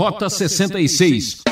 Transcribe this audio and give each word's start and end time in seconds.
Rota 0.00 0.30
66. 0.30 1.42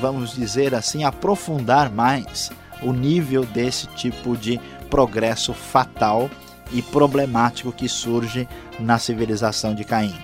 Vamos 0.00 0.32
dizer 0.32 0.76
assim, 0.76 1.02
aprofundar 1.02 1.90
mais 1.90 2.52
o 2.80 2.92
nível 2.92 3.44
desse 3.44 3.88
tipo 3.88 4.36
de 4.36 4.60
progresso 4.88 5.52
fatal 5.52 6.30
e 6.72 6.80
problemático 6.80 7.72
que 7.72 7.88
surge 7.88 8.48
na 8.78 8.96
civilização 8.96 9.74
de 9.74 9.82
Caim. 9.82 10.14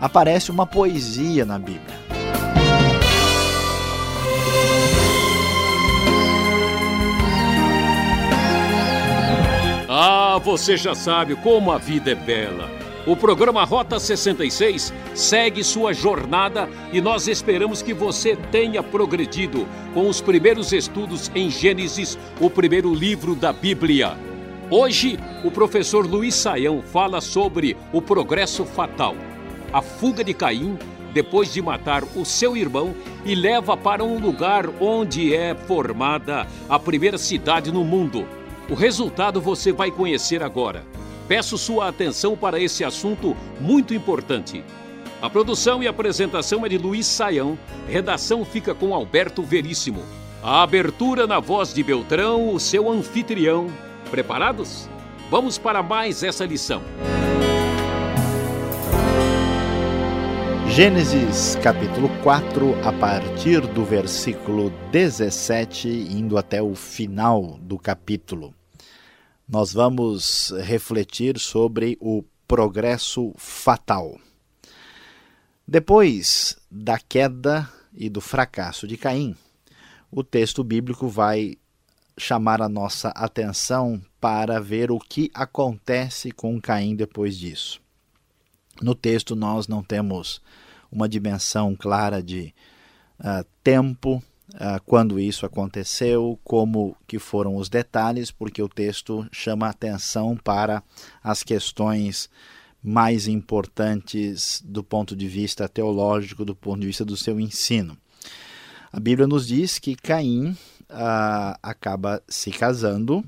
Aparece 0.00 0.50
uma 0.50 0.66
poesia 0.66 1.44
na 1.44 1.58
Bíblia. 1.58 1.98
Ah, 9.86 10.40
você 10.42 10.78
já 10.78 10.94
sabe 10.94 11.36
como 11.36 11.72
a 11.72 11.76
vida 11.76 12.12
é 12.12 12.14
bela. 12.14 12.79
O 13.06 13.16
programa 13.16 13.64
Rota 13.64 13.98
66 13.98 14.92
segue 15.14 15.64
sua 15.64 15.94
jornada 15.94 16.68
e 16.92 17.00
nós 17.00 17.28
esperamos 17.28 17.80
que 17.80 17.94
você 17.94 18.36
tenha 18.36 18.82
progredido 18.82 19.66
com 19.94 20.06
os 20.06 20.20
primeiros 20.20 20.70
estudos 20.70 21.30
em 21.34 21.50
Gênesis, 21.50 22.18
o 22.38 22.50
primeiro 22.50 22.92
livro 22.92 23.34
da 23.34 23.54
Bíblia. 23.54 24.16
Hoje, 24.70 25.18
o 25.42 25.50
professor 25.50 26.06
Luiz 26.06 26.34
Saião 26.34 26.82
fala 26.82 27.22
sobre 27.22 27.74
o 27.90 28.02
progresso 28.02 28.66
fatal, 28.66 29.16
a 29.72 29.80
fuga 29.80 30.22
de 30.22 30.34
Caim 30.34 30.78
depois 31.12 31.52
de 31.52 31.60
matar 31.60 32.04
o 32.14 32.24
seu 32.24 32.56
irmão 32.56 32.94
e 33.24 33.34
leva 33.34 33.76
para 33.76 34.04
um 34.04 34.18
lugar 34.18 34.68
onde 34.80 35.34
é 35.34 35.54
formada 35.54 36.46
a 36.68 36.78
primeira 36.78 37.18
cidade 37.18 37.72
no 37.72 37.82
mundo. 37.82 38.26
O 38.68 38.74
resultado 38.74 39.40
você 39.40 39.72
vai 39.72 39.90
conhecer 39.90 40.42
agora. 40.42 40.89
Peço 41.30 41.56
sua 41.56 41.86
atenção 41.86 42.36
para 42.36 42.58
esse 42.58 42.82
assunto 42.82 43.36
muito 43.60 43.94
importante. 43.94 44.64
A 45.22 45.30
produção 45.30 45.80
e 45.80 45.86
apresentação 45.86 46.66
é 46.66 46.68
de 46.68 46.76
Luiz 46.76 47.06
Saião, 47.06 47.56
redação 47.86 48.44
fica 48.44 48.74
com 48.74 48.92
Alberto 48.92 49.40
Veríssimo. 49.40 50.02
A 50.42 50.64
abertura 50.64 51.28
na 51.28 51.38
voz 51.38 51.72
de 51.72 51.84
Beltrão, 51.84 52.52
o 52.52 52.58
seu 52.58 52.90
anfitrião. 52.90 53.68
Preparados? 54.10 54.88
Vamos 55.30 55.56
para 55.56 55.84
mais 55.84 56.24
essa 56.24 56.44
lição. 56.44 56.82
Gênesis 60.66 61.56
capítulo 61.62 62.10
4, 62.24 62.76
a 62.84 62.92
partir 62.92 63.60
do 63.68 63.84
versículo 63.84 64.72
17, 64.90 65.88
indo 65.88 66.36
até 66.36 66.60
o 66.60 66.74
final 66.74 67.56
do 67.62 67.78
capítulo. 67.78 68.52
Nós 69.50 69.72
vamos 69.72 70.52
refletir 70.62 71.36
sobre 71.36 71.98
o 72.00 72.22
progresso 72.46 73.34
fatal. 73.36 74.16
Depois 75.66 76.56
da 76.70 77.00
queda 77.00 77.68
e 77.92 78.08
do 78.08 78.20
fracasso 78.20 78.86
de 78.86 78.96
Caim, 78.96 79.34
o 80.08 80.22
texto 80.22 80.62
bíblico 80.62 81.08
vai 81.08 81.56
chamar 82.16 82.62
a 82.62 82.68
nossa 82.68 83.08
atenção 83.08 84.00
para 84.20 84.60
ver 84.60 84.92
o 84.92 85.00
que 85.00 85.32
acontece 85.34 86.30
com 86.30 86.60
Caim 86.60 86.94
depois 86.94 87.36
disso. 87.36 87.80
No 88.80 88.94
texto, 88.94 89.34
nós 89.34 89.66
não 89.66 89.82
temos 89.82 90.40
uma 90.92 91.08
dimensão 91.08 91.74
clara 91.74 92.22
de 92.22 92.54
uh, 93.18 93.44
tempo, 93.64 94.22
uh, 94.54 94.80
quando 94.84 95.18
isso 95.18 95.46
aconteceu, 95.46 96.38
como 96.44 96.96
que 97.06 97.18
foram 97.18 97.56
os 97.56 97.68
detalhes, 97.68 98.30
porque 98.30 98.62
o 98.62 98.68
texto 98.68 99.26
chama 99.32 99.68
atenção 99.68 100.36
para 100.36 100.82
as 101.22 101.42
questões 101.42 102.28
mais 102.82 103.28
importantes 103.28 104.62
do 104.64 104.82
ponto 104.82 105.14
de 105.14 105.28
vista 105.28 105.68
teológico, 105.68 106.44
do 106.44 106.54
ponto 106.54 106.80
de 106.80 106.86
vista 106.86 107.04
do 107.04 107.16
seu 107.16 107.38
ensino. 107.38 107.96
A 108.92 108.98
Bíblia 108.98 109.26
nos 109.26 109.46
diz 109.46 109.78
que 109.78 109.94
Caim 109.94 110.50
uh, 110.50 111.56
acaba 111.62 112.22
se 112.26 112.50
casando 112.50 113.24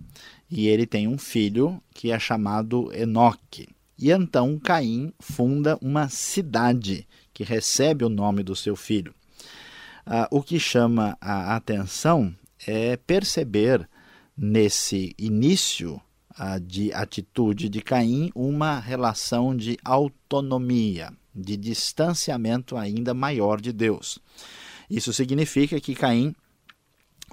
e 0.50 0.68
ele 0.68 0.86
tem 0.86 1.06
um 1.06 1.18
filho 1.18 1.80
que 1.94 2.10
é 2.10 2.18
chamado 2.18 2.92
Enoque. 2.92 3.68
E 3.98 4.10
então 4.10 4.58
Caim 4.58 5.12
funda 5.20 5.78
uma 5.80 6.08
cidade 6.08 7.06
que 7.32 7.44
recebe 7.44 8.04
o 8.04 8.08
nome 8.08 8.42
do 8.42 8.56
seu 8.56 8.74
filho. 8.74 9.14
Uh, 10.06 10.26
o 10.30 10.42
que 10.42 10.58
chama 10.58 11.16
a 11.20 11.54
atenção 11.56 12.34
é 12.66 12.96
perceber 12.96 13.88
nesse 14.36 15.14
início 15.18 16.00
uh, 16.38 16.60
de 16.60 16.92
atitude 16.92 17.68
de 17.68 17.80
Caim 17.80 18.30
uma 18.34 18.78
relação 18.80 19.56
de 19.56 19.76
autonomia, 19.84 21.12
de 21.34 21.56
distanciamento 21.56 22.76
ainda 22.76 23.14
maior 23.14 23.60
de 23.60 23.72
Deus. 23.72 24.18
Isso 24.90 25.12
significa 25.12 25.80
que 25.80 25.94
Caim 25.94 26.34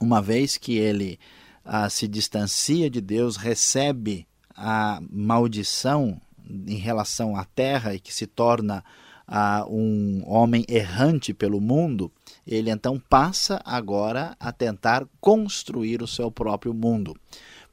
uma 0.02 0.22
vez 0.22 0.58
que 0.58 0.78
ele 0.78 1.20
ah, 1.64 1.90
se 1.90 2.08
distancia 2.08 2.90
de 2.90 3.02
Deus, 3.02 3.36
recebe 3.36 4.28
a 4.56 5.00
maldição 5.12 6.20
em 6.68 6.78
relação 6.78 7.36
à 7.36 7.46
terra 7.46 7.94
e 7.94 8.00
que 8.00 8.14
se 8.14 8.26
torna 8.26 8.84
ah, 9.28 9.66
um 9.70 10.24
homem 10.26 10.66
errante 10.68 11.34
pelo 11.34 11.62
mundo, 11.62 12.12
ele 12.50 12.72
então 12.72 13.00
passa 13.00 13.62
agora 13.64 14.36
a 14.40 14.52
tentar 14.52 15.06
construir 15.22 16.02
o 16.02 16.08
seu 16.08 16.32
próprio 16.32 16.74
mundo. 16.74 17.16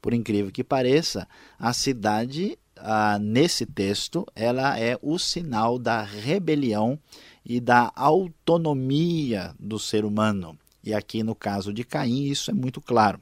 Por 0.03 0.13
incrível 0.13 0.53
que 0.53 0.63
pareça, 0.63 1.27
a 1.59 1.73
cidade, 1.73 2.59
ah, 2.77 3.19
nesse 3.19 3.65
texto, 3.65 4.27
ela 4.37 4.79
é 4.79 4.99
o 5.01 5.19
sinal 5.19 5.79
da 5.79 6.03
rebelião 6.03 6.99
e 7.43 7.59
da 7.59 7.91
autonomia 7.97 9.55
do 9.59 9.79
ser 9.79 10.05
humano. 10.05 10.59
E 10.85 10.93
aqui 10.93 11.23
no 11.23 11.35
caso 11.35 11.73
de 11.73 11.83
Caim, 11.83 12.25
isso 12.25 12.51
é 12.51 12.55
muito 12.55 12.81
claro. 12.81 13.19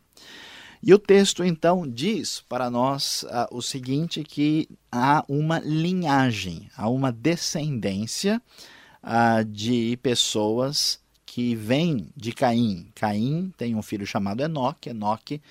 E 0.82 0.92
o 0.92 0.98
texto 0.98 1.42
então 1.42 1.88
diz 1.88 2.42
para 2.46 2.68
nós 2.68 3.22
uh, 3.22 3.56
o 3.56 3.62
seguinte: 3.62 4.22
que 4.22 4.68
há 4.92 5.24
uma 5.26 5.58
linhagem, 5.60 6.68
há 6.76 6.90
uma 6.90 7.10
descendência 7.10 8.42
uh, 9.02 9.42
de 9.46 9.96
pessoas 10.02 11.02
que 11.34 11.56
vêm 11.56 12.10
de 12.16 12.30
Caim. 12.30 12.86
Caim 12.94 13.52
tem 13.56 13.74
um 13.74 13.82
filho 13.82 14.06
chamado 14.06 14.40
Enoque, 14.40 14.90
Enoque 14.90 15.42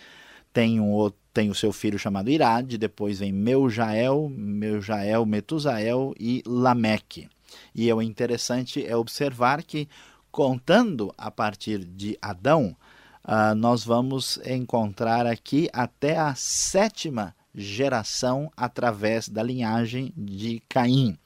tem, 0.54 0.80
um, 0.80 1.12
tem 1.34 1.50
o 1.50 1.54
seu 1.54 1.74
filho 1.74 2.00
chamado 2.00 2.30
Irade, 2.30 2.78
depois 2.78 3.20
vem 3.20 3.34
Meujael, 3.34 4.30
Meujael, 4.30 5.26
Metusael 5.26 6.16
e 6.18 6.42
Lameque. 6.48 7.28
E 7.76 7.90
é 7.90 7.94
interessante 8.02 8.86
é 8.86 8.96
observar 8.96 9.62
que 9.62 9.90
contando 10.32 11.14
a 11.18 11.30
partir 11.30 11.84
de 11.84 12.18
Adão, 12.22 12.74
uh, 13.26 13.54
nós 13.54 13.84
vamos 13.84 14.40
encontrar 14.46 15.28
aqui 15.28 15.68
até 15.74 16.18
a 16.18 16.34
sétima 16.34 17.36
geração 17.54 18.50
através 18.56 19.28
da 19.28 19.44
linhagem 19.44 20.14
de 20.16 20.64
Caim. 20.70 21.18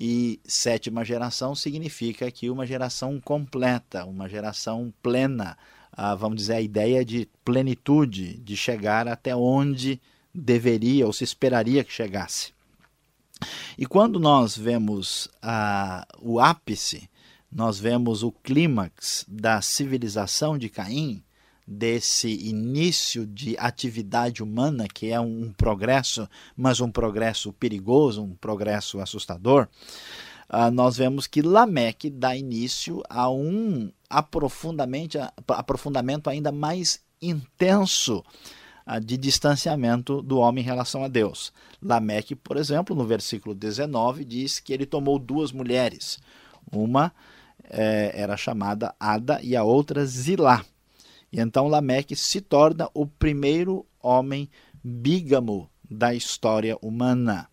E 0.00 0.40
sétima 0.44 1.04
geração 1.04 1.54
significa 1.54 2.26
aqui 2.26 2.48
uma 2.48 2.64
geração 2.64 3.20
completa, 3.20 4.04
uma 4.04 4.28
geração 4.28 4.92
plena, 5.02 5.58
uh, 5.92 6.16
vamos 6.16 6.36
dizer, 6.36 6.54
a 6.54 6.60
ideia 6.60 7.04
de 7.04 7.28
plenitude, 7.44 8.38
de 8.38 8.56
chegar 8.56 9.08
até 9.08 9.34
onde 9.34 10.00
deveria 10.32 11.04
ou 11.04 11.12
se 11.12 11.24
esperaria 11.24 11.82
que 11.82 11.92
chegasse. 11.92 12.52
E 13.76 13.86
quando 13.86 14.20
nós 14.20 14.56
vemos 14.56 15.26
uh, 15.42 16.06
o 16.20 16.38
ápice 16.38 17.08
nós 17.50 17.78
vemos 17.78 18.22
o 18.22 18.30
clímax 18.30 19.24
da 19.26 19.62
civilização 19.62 20.58
de 20.58 20.68
Caim, 20.68 21.22
desse 21.68 22.28
início 22.28 23.26
de 23.26 23.54
atividade 23.58 24.42
humana, 24.42 24.88
que 24.88 25.10
é 25.10 25.20
um 25.20 25.52
progresso, 25.52 26.26
mas 26.56 26.80
um 26.80 26.90
progresso 26.90 27.52
perigoso, 27.52 28.22
um 28.22 28.34
progresso 28.34 28.98
assustador, 28.98 29.68
uh, 30.48 30.70
nós 30.72 30.96
vemos 30.96 31.26
que 31.26 31.42
Lameque 31.42 32.08
dá 32.08 32.34
início 32.34 33.02
a 33.10 33.30
um 33.30 33.92
aprofundamento, 34.08 35.18
aprofundamento 35.46 36.30
ainda 36.30 36.50
mais 36.50 37.00
intenso 37.20 38.24
uh, 38.86 38.98
de 38.98 39.18
distanciamento 39.18 40.22
do 40.22 40.38
homem 40.38 40.64
em 40.64 40.66
relação 40.66 41.04
a 41.04 41.08
Deus. 41.08 41.52
Lameque, 41.82 42.34
por 42.34 42.56
exemplo, 42.56 42.96
no 42.96 43.04
versículo 43.04 43.54
19, 43.54 44.24
diz 44.24 44.58
que 44.58 44.72
ele 44.72 44.86
tomou 44.86 45.18
duas 45.18 45.52
mulheres, 45.52 46.18
uma 46.72 47.12
é, 47.68 48.12
era 48.14 48.38
chamada 48.38 48.94
Ada 48.98 49.38
e 49.42 49.54
a 49.54 49.62
outra 49.62 50.06
Zilá. 50.06 50.64
E 51.32 51.40
então 51.40 51.68
Lameque 51.68 52.16
se 52.16 52.40
torna 52.40 52.88
o 52.94 53.06
primeiro 53.06 53.86
homem 54.02 54.48
bígamo 54.82 55.70
da 55.90 56.14
história 56.14 56.76
humana. 56.80 57.48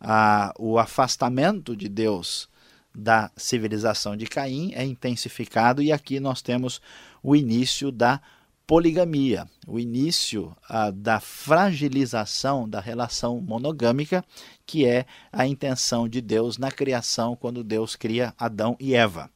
Ah, 0.00 0.52
o 0.58 0.78
afastamento 0.78 1.76
de 1.76 1.88
Deus 1.88 2.48
da 2.94 3.30
civilização 3.36 4.16
de 4.16 4.26
Caim 4.26 4.72
é 4.74 4.84
intensificado 4.84 5.82
e 5.82 5.90
aqui 5.90 6.20
nós 6.20 6.42
temos 6.42 6.80
o 7.22 7.34
início 7.34 7.90
da 7.90 8.20
poligamia, 8.66 9.48
o 9.66 9.78
início 9.78 10.56
ah, 10.68 10.90
da 10.90 11.20
fragilização 11.20 12.68
da 12.68 12.80
relação 12.80 13.40
monogâmica, 13.40 14.24
que 14.66 14.86
é 14.86 15.06
a 15.32 15.46
intenção 15.46 16.08
de 16.08 16.20
Deus 16.20 16.58
na 16.58 16.70
criação 16.70 17.36
quando 17.36 17.64
Deus 17.64 17.96
cria 17.96 18.34
Adão 18.38 18.76
e 18.78 18.94
Eva. 18.94 19.30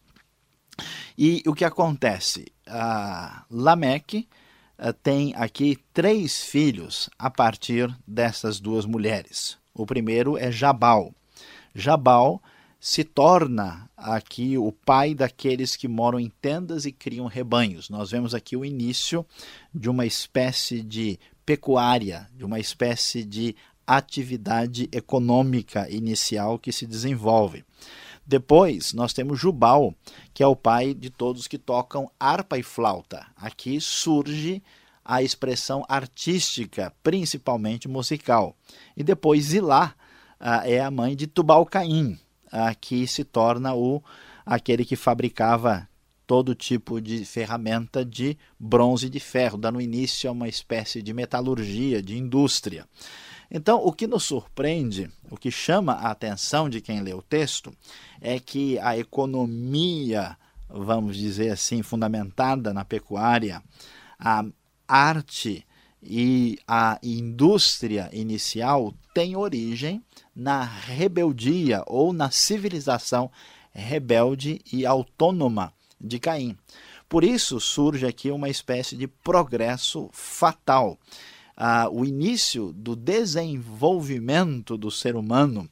E 1.17 1.43
o 1.47 1.55
que 1.55 1.65
acontece? 1.65 2.47
Lameque 3.51 4.29
uh, 4.79 4.93
tem 4.93 5.35
aqui 5.37 5.79
três 5.93 6.43
filhos 6.43 7.09
a 7.19 7.31
partir 7.31 7.95
dessas 8.07 8.61
duas 8.61 8.85
mulheres. 8.85 9.59
O 9.75 9.87
primeiro 9.87 10.37
é 10.37 10.51
Jabal. 10.51 11.15
Jabal 11.75 12.43
se 12.81 13.03
torna 13.03 13.91
aqui 13.97 14.57
o 14.57 14.71
pai 14.71 15.15
daqueles 15.15 15.75
que 15.75 15.89
moram 15.89 16.21
em 16.21 16.31
tendas 16.41 16.87
e 16.87 16.93
criam 16.93 17.27
rebanhos. 17.27 17.91
Nós 17.91 18.11
vemos 18.11 18.35
aqui 18.35 18.57
o 18.57 18.65
início 18.65 19.27
de 19.75 19.91
uma 19.91 20.07
espécie 20.07 20.83
de 20.83 21.19
pecuária, 21.45 22.29
de 22.35 22.45
uma 22.45 22.61
espécie 22.61 23.25
de 23.25 23.57
atividade 23.87 24.89
econômica 24.93 25.89
inicial 25.91 26.59
que 26.59 26.71
se 26.71 26.87
desenvolve. 26.87 27.65
Depois, 28.29 28.93
nós 28.93 29.15
temos 29.15 29.41
Jubal, 29.41 29.95
que 30.35 30.43
é 30.43 30.47
o 30.47 30.55
pai 30.55 30.93
de 30.93 31.09
todos 31.09 31.49
que 31.49 31.57
tocam 31.57 32.11
harpa 32.21 32.59
e 32.59 32.63
flauta. 32.63 33.27
Aqui 33.35 33.81
surge 33.81 34.63
a 35.03 35.23
expressão 35.23 35.83
artística, 35.89 36.93
principalmente 37.03 37.89
musical. 37.89 38.55
E 38.95 39.03
depois 39.03 39.45
Zilá 39.45 39.95
ah, 40.39 40.69
é 40.69 40.79
a 40.79 40.91
mãe 40.91 41.17
de 41.17 41.27
Tubal-Caim, 41.27 42.19
ah, 42.53 42.75
que 42.75 43.07
se 43.07 43.25
torna 43.25 43.75
o 43.75 44.03
aquele 44.45 44.85
que 44.85 44.95
fabricava 44.95 45.89
todo 46.27 46.55
tipo 46.55 47.01
de 47.01 47.25
ferramenta 47.25 48.05
de 48.05 48.37
bronze 48.61 49.07
e 49.07 49.11
de 49.11 49.21
ferro, 49.21 49.57
dando 49.57 49.81
início 49.81 50.29
a 50.29 50.33
uma 50.35 50.49
espécie 50.49 51.01
de 51.01 51.15
metalurgia, 51.15 52.03
de 52.03 52.19
indústria. 52.19 52.87
Então, 53.51 53.83
o 53.85 53.93
que 53.93 54.07
nos 54.07 54.25
surpreende, 54.25 55.11
o 55.31 55.37
que 55.37 55.51
chama 55.51 55.95
a 55.95 56.11
atenção 56.11 56.69
de 56.69 56.81
quem 56.81 57.01
lê 57.01 57.15
o 57.15 57.23
texto, 57.23 57.73
é 58.21 58.39
que 58.39 58.79
a 58.81 58.97
economia, 58.99 60.37
vamos 60.69 61.17
dizer 61.17 61.51
assim, 61.51 61.83
fundamentada 61.83 62.75
na 62.75 62.85
pecuária, 62.85 63.63
a 64.19 64.45
arte 64.87 65.67
e 66.03 66.59
a 66.67 66.99
indústria 67.03 68.11
inicial 68.13 68.95
tem 69.15 69.35
origem 69.35 70.03
na 70.35 70.63
rebeldia 70.63 71.83
ou 71.87 72.13
na 72.13 72.31
civilização 72.31 73.31
rebelde 73.73 74.61
e 74.73 74.85
autônoma 74.85 75.73
de 76.01 76.19
Caim. 76.19 76.57
Por 77.09 77.25
isso 77.25 77.59
surge 77.59 78.07
aqui 78.07 78.31
uma 78.31 78.49
espécie 78.49 78.97
de 78.97 79.09
progresso 79.09 80.11
fatal 80.13 80.99
ah, 81.61 81.89
o 81.91 82.05
início 82.05 82.73
do 82.73 82.95
desenvolvimento 82.95 84.79
do 84.79 84.93
ser 84.93 85.17
humano 85.17 85.69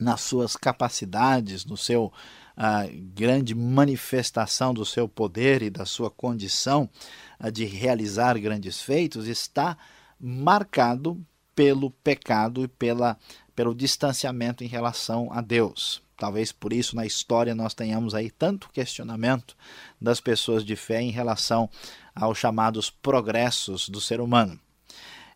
nas 0.00 0.22
suas 0.22 0.56
capacidades, 0.56 1.64
no 1.64 1.76
seu 1.76 2.12
ah, 2.56 2.84
grande 3.14 3.54
manifestação 3.54 4.74
do 4.74 4.84
seu 4.84 5.08
poder 5.08 5.62
e 5.62 5.70
da 5.70 5.86
sua 5.86 6.10
condição 6.10 6.90
ah, 7.38 7.48
de 7.48 7.64
realizar 7.64 8.36
grandes 8.40 8.82
feitos, 8.82 9.28
está 9.28 9.78
marcado 10.20 11.24
pelo 11.54 11.92
pecado 11.92 12.64
e 12.64 12.68
pela, 12.68 13.16
pelo 13.54 13.76
distanciamento 13.76 14.64
em 14.64 14.66
relação 14.66 15.28
a 15.32 15.40
Deus. 15.40 16.02
Talvez 16.16 16.50
por 16.50 16.72
isso 16.72 16.96
na 16.96 17.06
história 17.06 17.54
nós 17.54 17.72
tenhamos 17.72 18.16
aí 18.16 18.32
tanto 18.32 18.68
questionamento 18.70 19.56
das 20.00 20.20
pessoas 20.20 20.64
de 20.64 20.74
fé 20.74 21.00
em 21.00 21.12
relação 21.12 21.70
aos 22.12 22.36
chamados 22.36 22.90
progressos 22.90 23.88
do 23.88 24.00
ser 24.00 24.20
humano. 24.20 24.58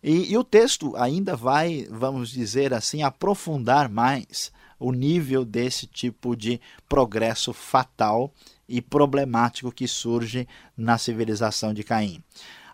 E, 0.02 0.32
e 0.32 0.36
o 0.36 0.42
texto 0.42 0.96
ainda 0.96 1.36
vai, 1.36 1.86
vamos 1.90 2.30
dizer 2.30 2.74
assim, 2.74 3.02
aprofundar 3.02 3.88
mais 3.88 4.50
o 4.78 4.90
nível 4.90 5.44
desse 5.44 5.86
tipo 5.86 6.34
de 6.34 6.60
progresso 6.88 7.52
fatal 7.52 8.32
e 8.68 8.82
problemático 8.82 9.70
que 9.70 9.86
surge 9.86 10.48
na 10.76 10.98
civilização 10.98 11.72
de 11.72 11.84
Caim. 11.84 12.22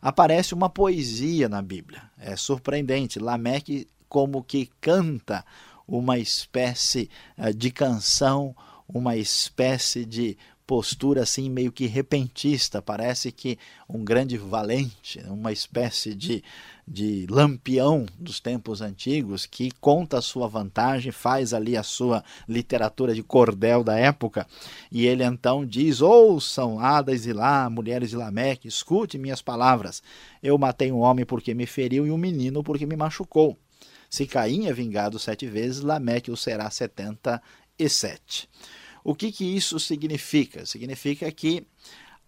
Aparece 0.01 0.55
uma 0.55 0.71
poesia 0.71 1.49
na 1.49 1.61
Bíblia, 1.61 2.03
é 2.19 2.35
surpreendente. 2.37 3.19
Lameque, 3.19 3.87
como 4.09 4.43
que 4.43 4.71
canta 4.81 5.45
uma 5.87 6.19
espécie 6.19 7.11
eh, 7.37 7.53
de 7.53 7.71
canção, 7.71 8.55
uma 8.89 9.17
espécie 9.17 10.05
de 10.05 10.39
postura 10.69 11.23
assim 11.23 11.49
meio 11.49 11.73
que 11.73 11.87
repentista, 11.87 12.83
parece 12.83 13.33
que 13.33 13.59
um 13.89 14.05
grande 14.05 14.37
valente, 14.37 15.19
uma 15.27 15.51
espécie 15.51 16.15
de, 16.15 16.45
de 16.87 17.27
lampião 17.31 18.05
dos 18.19 18.39
tempos 18.39 18.83
antigos 18.83 19.47
que 19.47 19.71
conta 19.81 20.19
a 20.19 20.23
sua 20.23 20.47
vantagem, 20.47 21.11
faz 21.11 21.55
ali 21.55 21.75
a 21.75 21.83
sua 21.83 22.23
literatura 22.47 23.15
de 23.15 23.23
cordel 23.23 23.83
da 23.83 23.99
época, 23.99 24.47
e 24.93 25.07
ele 25.07 25.25
então 25.25 25.65
diz: 25.65 26.03
Ouçam, 26.03 26.79
hadas 26.79 27.25
e 27.25 27.33
lá, 27.33 27.71
mulheres 27.71 28.11
de 28.11 28.17
Lameque, 28.17 28.69
escute 28.69 29.17
minhas 29.17 29.41
palavras. 29.41 30.03
Eu 30.43 30.59
matei 30.59 30.93
um 30.93 30.99
homem 30.99 31.25
porque 31.25 31.55
me 31.55 31.65
feriu 31.65 32.07
e 32.07 32.11
um 32.11 32.19
menino 32.19 32.63
porque 32.63 32.85
me 32.85 32.95
machucou. 32.95 33.57
Se 34.11 34.27
Caim 34.27 34.67
é 34.67 34.73
vingado 34.75 35.19
sete 35.19 35.47
vezes, 35.47 35.81
Lameque 35.81 36.31
o 36.31 36.37
será 36.37 36.71
setenta 36.71 37.41
e 37.79 37.89
sete. 37.89 38.47
O 39.09 39.15
que, 39.15 39.33
que 39.33 39.43
isso 39.43 39.81
significa? 39.81 40.67
Significa 40.67 41.33
que 41.33 41.67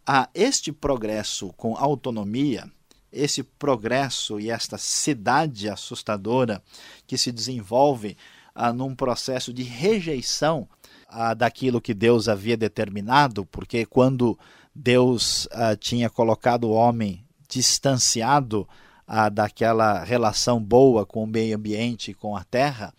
a 0.07 0.31
este 0.33 0.73
progresso 0.73 1.53
com 1.53 1.77
autonomia, 1.77 2.73
esse 3.13 3.43
progresso 3.43 4.41
e 4.41 4.51
esta 4.51 4.79
cidade 4.79 5.69
assustadora 5.69 6.63
que 7.07 7.19
se 7.19 7.31
desenvolve 7.31 8.17
ah, 8.55 8.73
num 8.73 8.95
processo 8.95 9.53
de 9.53 9.63
rejeição 9.63 10.67
ah, 11.07 11.35
daquilo 11.35 11.83
que 11.83 11.93
Deus 11.93 12.29
havia 12.31 12.57
determinado, 12.57 13.45
porque 13.45 13.85
quando 13.85 14.39
Deus 14.75 15.47
ah, 15.53 15.77
tinha 15.77 16.09
colocado 16.09 16.65
o 16.65 16.73
homem 16.73 17.23
distanciado 17.47 18.67
ah, 19.07 19.29
daquela 19.29 20.03
relação 20.03 20.59
boa 20.59 21.05
com 21.05 21.25
o 21.25 21.27
meio 21.27 21.59
ambiente 21.59 22.13
e 22.13 22.15
com 22.15 22.35
a 22.35 22.43
terra, 22.43 22.95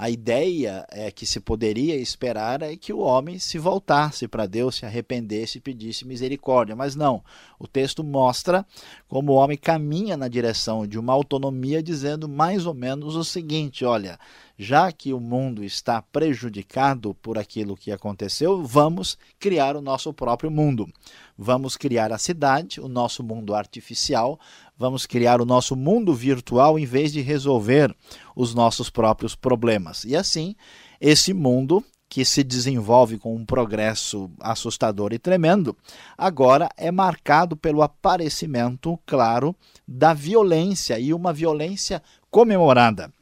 a 0.00 0.08
ideia 0.08 0.86
é 0.92 1.10
que 1.10 1.26
se 1.26 1.40
poderia 1.40 1.96
esperar 1.96 2.62
é 2.62 2.76
que 2.76 2.92
o 2.92 3.00
homem 3.00 3.36
se 3.40 3.58
voltasse 3.58 4.28
para 4.28 4.46
Deus, 4.46 4.76
se 4.76 4.86
arrependesse 4.86 5.58
e 5.58 5.60
pedisse 5.60 6.06
misericórdia. 6.06 6.76
Mas 6.76 6.94
não. 6.94 7.20
O 7.58 7.66
texto 7.66 8.04
mostra 8.04 8.64
como 9.08 9.32
o 9.32 9.34
homem 9.34 9.58
caminha 9.58 10.16
na 10.16 10.28
direção 10.28 10.86
de 10.86 11.00
uma 11.00 11.12
autonomia, 11.12 11.82
dizendo 11.82 12.28
mais 12.28 12.64
ou 12.64 12.74
menos 12.74 13.16
o 13.16 13.24
seguinte: 13.24 13.84
olha, 13.84 14.20
já 14.56 14.92
que 14.92 15.12
o 15.12 15.18
mundo 15.18 15.64
está 15.64 16.00
prejudicado 16.00 17.12
por 17.14 17.36
aquilo 17.36 17.76
que 17.76 17.90
aconteceu, 17.90 18.64
vamos 18.64 19.18
criar 19.36 19.74
o 19.74 19.82
nosso 19.82 20.12
próprio 20.12 20.48
mundo. 20.48 20.88
Vamos 21.36 21.76
criar 21.76 22.12
a 22.12 22.18
cidade, 22.18 22.80
o 22.80 22.88
nosso 22.88 23.22
mundo 23.22 23.52
artificial, 23.52 24.38
vamos 24.78 25.04
criar 25.04 25.40
o 25.40 25.44
nosso 25.44 25.74
mundo 25.74 26.14
virtual 26.14 26.78
em 26.78 26.86
vez 26.86 27.12
de 27.12 27.20
resolver 27.20 27.94
os 28.36 28.54
nossos 28.54 28.88
próprios 28.88 29.34
problemas. 29.34 30.04
E 30.04 30.14
assim, 30.14 30.54
esse 31.00 31.34
mundo 31.34 31.84
que 32.08 32.24
se 32.24 32.42
desenvolve 32.42 33.18
com 33.18 33.34
um 33.34 33.44
progresso 33.44 34.30
assustador 34.40 35.12
e 35.12 35.18
tremendo, 35.18 35.76
agora 36.16 36.70
é 36.76 36.90
marcado 36.90 37.54
pelo 37.56 37.82
aparecimento, 37.82 38.98
claro, 39.04 39.54
da 39.86 40.14
violência 40.14 40.98
e 40.98 41.12
uma 41.12 41.32
violência 41.32 42.02
comemorada. 42.30 43.12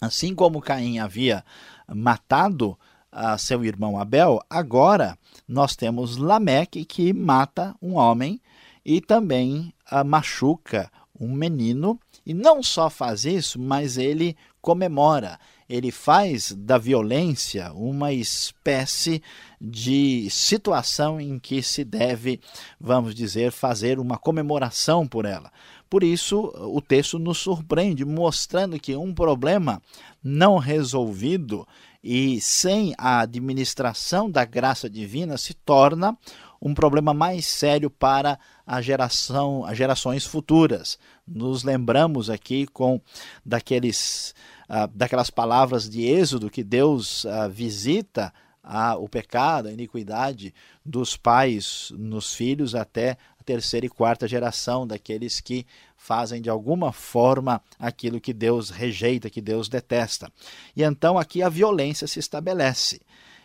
Assim 0.00 0.34
como 0.34 0.60
Caim 0.60 0.98
havia 0.98 1.44
matado 1.86 2.76
a 3.12 3.36
seu 3.38 3.64
irmão 3.64 3.98
Abel, 3.98 4.40
agora 4.48 5.16
nós 5.46 5.76
temos 5.76 6.16
Lameque 6.16 6.84
que 6.84 7.12
mata 7.12 7.76
um 7.80 7.94
homem 7.94 8.40
e 8.84 9.00
também 9.00 9.72
machuca 10.04 10.90
um 11.18 11.32
menino. 11.32 12.00
E 12.24 12.32
não 12.32 12.62
só 12.62 12.88
faz 12.88 13.24
isso, 13.24 13.60
mas 13.60 13.98
ele 13.98 14.36
comemora, 14.60 15.38
ele 15.68 15.90
faz 15.90 16.52
da 16.52 16.76
violência 16.78 17.72
uma 17.72 18.12
espécie 18.12 19.22
de 19.60 20.28
situação 20.30 21.20
em 21.20 21.38
que 21.38 21.62
se 21.62 21.84
deve, 21.84 22.40
vamos 22.78 23.14
dizer, 23.14 23.52
fazer 23.52 23.98
uma 23.98 24.18
comemoração 24.18 25.06
por 25.06 25.24
ela. 25.24 25.50
Por 25.88 26.04
isso, 26.04 26.52
o 26.56 26.80
texto 26.80 27.18
nos 27.18 27.38
surpreende, 27.38 28.04
mostrando 28.04 28.78
que 28.78 28.94
um 28.94 29.12
problema 29.12 29.82
não 30.22 30.56
resolvido 30.56 31.66
e 32.02 32.40
sem 32.40 32.94
a 32.96 33.20
administração 33.20 34.30
da 34.30 34.44
graça 34.44 34.88
divina 34.88 35.36
se 35.36 35.52
torna 35.52 36.16
um 36.60 36.74
problema 36.74 37.14
mais 37.14 37.46
sério 37.46 37.88
para 37.88 38.38
a 38.66 38.82
geração, 38.82 39.64
as 39.64 39.76
gerações 39.76 40.26
futuras. 40.26 40.98
Nos 41.26 41.62
lembramos 41.62 42.28
aqui 42.28 42.66
com 42.66 43.00
daqueles, 43.44 44.34
uh, 44.68 44.86
daquelas 44.94 45.30
palavras 45.30 45.88
de 45.88 46.02
Êxodo 46.02 46.50
que 46.50 46.62
Deus 46.62 47.24
uh, 47.24 47.48
visita 47.50 48.32
a, 48.62 48.94
o 48.96 49.08
pecado, 49.08 49.68
a 49.68 49.72
iniquidade 49.72 50.54
dos 50.84 51.16
pais 51.16 51.92
nos 51.96 52.34
filhos 52.34 52.74
até 52.74 53.16
a 53.38 53.42
terceira 53.42 53.86
e 53.86 53.88
quarta 53.88 54.28
geração 54.28 54.86
daqueles 54.86 55.40
que 55.40 55.66
fazem 55.96 56.42
de 56.42 56.50
alguma 56.50 56.92
forma 56.92 57.62
aquilo 57.78 58.20
que 58.20 58.32
Deus 58.32 58.70
rejeita, 58.70 59.30
que 59.30 59.40
Deus 59.40 59.68
detesta. 59.68 60.30
E 60.76 60.82
então 60.82 61.18
aqui 61.18 61.42
a 61.42 61.48
violência 61.48 62.06
se 62.06 62.18
estabelece. 62.18 63.00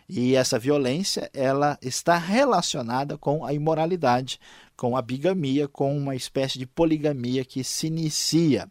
E 0.08 0.36
essa 0.36 0.58
violência 0.58 1.28
ela 1.34 1.78
está 1.82 2.16
relacionada 2.16 3.18
com 3.18 3.44
a 3.44 3.52
imoralidade, 3.52 4.38
com 4.76 4.96
a 4.96 5.02
bigamia, 5.02 5.66
com 5.66 5.96
uma 5.96 6.14
espécie 6.14 6.58
de 6.58 6.66
poligamia 6.66 7.44
que 7.44 7.64
se 7.64 7.88
inicia. 7.88 8.68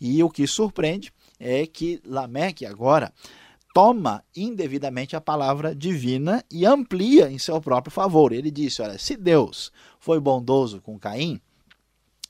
E 0.00 0.22
o 0.22 0.30
que 0.30 0.46
surpreende 0.46 1.12
é 1.38 1.66
que 1.66 2.00
Lameque 2.04 2.64
agora 2.64 3.12
toma 3.74 4.24
indevidamente 4.34 5.14
a 5.14 5.20
palavra 5.20 5.74
divina 5.74 6.42
e 6.50 6.64
amplia 6.64 7.30
em 7.30 7.38
seu 7.38 7.60
próprio 7.60 7.92
favor. 7.92 8.32
Ele 8.32 8.50
disse: 8.50 8.80
Olha, 8.82 8.98
se 8.98 9.16
Deus 9.16 9.70
foi 10.00 10.18
bondoso 10.18 10.80
com 10.80 10.98
Caim 10.98 11.40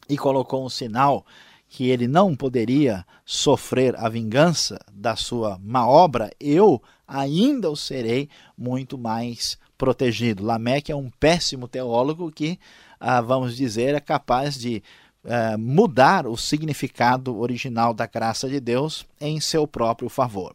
e 0.09 0.17
colocou 0.17 0.65
um 0.65 0.69
sinal 0.69 1.25
que 1.69 1.89
ele 1.89 2.09
não 2.09 2.35
poderia 2.35 3.05
sofrer 3.25 3.95
a 3.97 4.09
vingança 4.09 4.81
da 4.93 5.17
sua 5.17 5.59
má 5.63 5.87
obra, 5.87 6.31
eu 6.41 6.83
ainda 7.09 7.71
o 7.71 7.77
serei 7.77 8.29
muito 8.57 8.99
mais 8.99 9.59
protegido. 9.79 10.45
Lameque 10.45 10.93
é 10.93 10.97
um 10.97 11.09
péssimo 11.09 11.67
teólogo 11.67 12.31
que, 12.31 12.59
ah, 13.01 13.23
vamos 13.23 13.57
dizer, 13.57 13.95
é 13.95 14.01
capaz 14.01 14.59
de 14.59 14.83
ah, 15.25 15.57
mudar 15.59 16.27
o 16.27 16.37
significado 16.37 17.39
original 17.39 17.95
da 17.95 18.07
graça 18.07 18.49
de 18.49 18.61
Deus 18.61 19.07
em 19.19 19.41
seu 19.41 19.67
próprio 19.67 20.09
favor. 20.09 20.55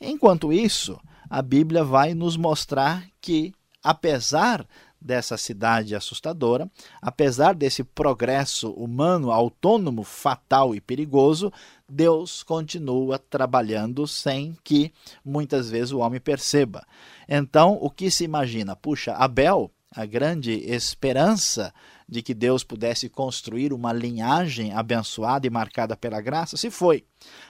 Enquanto 0.00 0.52
isso, 0.52 0.98
a 1.28 1.42
Bíblia 1.42 1.82
vai 1.82 2.14
nos 2.14 2.36
mostrar 2.36 3.04
que, 3.20 3.52
apesar 3.82 4.64
dessa 5.00 5.36
cidade 5.36 5.94
assustadora, 5.94 6.70
apesar 7.00 7.54
desse 7.54 7.84
progresso 7.84 8.70
humano 8.72 9.30
autônomo, 9.30 10.02
fatal 10.02 10.74
e 10.74 10.80
perigoso, 10.80 11.52
Deus 11.88 12.42
continua 12.42 13.18
trabalhando 13.18 14.06
sem 14.06 14.56
que 14.64 14.92
muitas 15.24 15.70
vezes 15.70 15.92
o 15.92 15.98
homem 15.98 16.20
perceba. 16.20 16.84
Então, 17.28 17.78
o 17.80 17.90
que 17.90 18.10
se 18.10 18.24
imagina? 18.24 18.74
Puxa, 18.74 19.12
Abel, 19.12 19.70
a 19.94 20.04
grande 20.04 20.52
esperança 20.52 21.72
de 22.08 22.22
que 22.22 22.34
Deus 22.34 22.64
pudesse 22.64 23.08
construir 23.08 23.72
uma 23.72 23.92
linhagem 23.92 24.72
abençoada 24.72 25.46
e 25.46 25.50
marcada 25.50 25.96
pela 25.96 26.20
graça, 26.20 26.56
se 26.56 26.70
foi. 26.70 27.04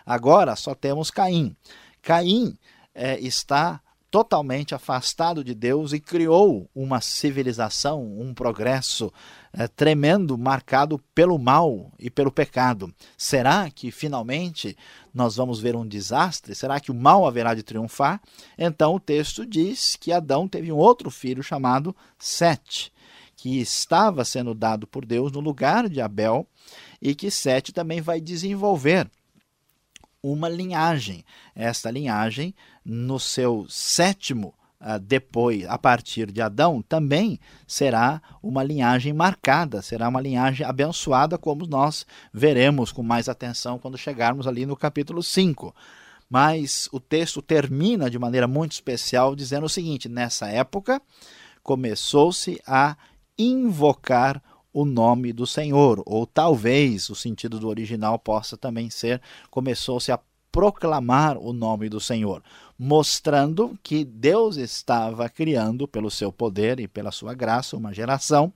Agora 0.05 0.55
só 0.57 0.75
temos 0.75 1.11
Caim. 1.11 1.57
Caim 2.03 2.57
é, 2.95 3.19
está 3.21 3.81
totalmente 4.11 4.75
afastado 4.75 5.45
de 5.45 5.55
Deus 5.55 5.93
e 5.93 6.01
criou 6.01 6.69
uma 6.75 7.01
civilização, 7.01 8.03
um 8.19 8.33
progresso 8.33 9.13
é, 9.53 9.69
tremendo, 9.69 10.39
marcado 10.39 10.99
pelo 11.15 11.39
mal 11.39 11.93
e 11.99 12.09
pelo 12.09 12.33
pecado. 12.33 12.93
Será 13.17 13.71
que 13.71 13.91
finalmente 13.91 14.77
nós 15.13 15.37
vamos 15.37 15.61
ver 15.61 15.77
um 15.77 15.87
desastre? 15.87 16.55
Será 16.55 16.81
que 16.81 16.91
o 16.91 16.95
mal 16.95 17.27
haverá 17.27 17.55
de 17.55 17.63
triunfar? 17.63 18.21
Então 18.57 18.95
o 18.95 19.01
texto 19.01 19.45
diz 19.45 19.97
que 19.97 20.13
Adão 20.13 20.49
teve 20.49 20.73
um 20.73 20.77
outro 20.77 21.11
filho 21.11 21.43
chamado 21.43 21.95
Sete, 22.19 22.93
que 23.37 23.61
estava 23.61 24.25
sendo 24.25 24.55
dado 24.55 24.87
por 24.87 25.05
Deus 25.05 25.31
no 25.33 25.41
lugar 25.41 25.89
de 25.89 26.01
Abel 26.01 26.47
e 27.01 27.15
que 27.15 27.31
Sete 27.31 27.73
também 27.73 28.01
vai 28.01 28.21
desenvolver 28.21 29.09
uma 30.23 30.49
linhagem. 30.49 31.25
Esta 31.55 31.91
linhagem, 31.91 32.55
no 32.89 33.21
seu 33.21 33.67
sétimo 33.69 34.55
uh, 34.81 34.99
depois, 34.99 35.67
a 35.69 35.77
partir 35.77 36.33
de 36.33 36.41
Adão, 36.41 36.81
também 36.81 37.39
será 37.67 38.23
uma 38.43 38.65
linhagem 38.65 39.13
marcada, 39.13 39.83
será 39.83 40.09
uma 40.09 40.23
linhagem 40.23 40.67
abençoada, 40.67 41.37
como 41.37 41.67
nós 41.67 42.07
veremos 42.33 42.91
com 42.91 43.03
mais 43.03 43.29
atenção 43.29 43.79
quando 43.79 43.99
chegarmos 43.99 44.47
ali 44.47 44.65
no 44.65 44.75
capítulo 44.75 45.23
5. 45.23 45.75
Mas 46.31 46.89
o 46.91 46.99
texto 46.99 47.43
termina 47.43 48.09
de 48.09 48.19
maneira 48.19 48.49
muito 48.49 48.73
especial 48.73 49.37
dizendo 49.37 49.67
o 49.67 49.69
seguinte: 49.69 50.09
nessa 50.09 50.49
época 50.49 51.01
começou-se 51.63 52.59
a 52.67 52.97
invocar 53.39 54.43
o 54.73 54.85
nome 54.85 55.33
do 55.33 55.47
Senhor, 55.47 56.03
ou 56.07 56.27
talvez 56.27 57.11
o 57.11 57.15
sentido 57.15 57.59
do 57.59 57.69
original 57.69 58.19
possa 58.19 58.57
também 58.57 58.89
ser 58.91 59.21
começou-se 59.51 60.13
a 60.13 60.19
proclamar 60.59 61.39
o 61.39 61.53
nome 61.53 61.89
do 61.89 62.01
Senhor, 62.01 62.43
mostrando 62.77 63.79
que 63.81 64.05
Deus 64.05 64.57
estava 64.57 65.29
criando 65.29 65.87
pelo 65.87 66.11
seu 66.11 66.33
poder 66.33 66.81
e 66.81 66.89
pela 66.89 67.13
sua 67.13 67.33
graça 67.33 67.77
uma 67.77 67.95
geração 67.95 68.53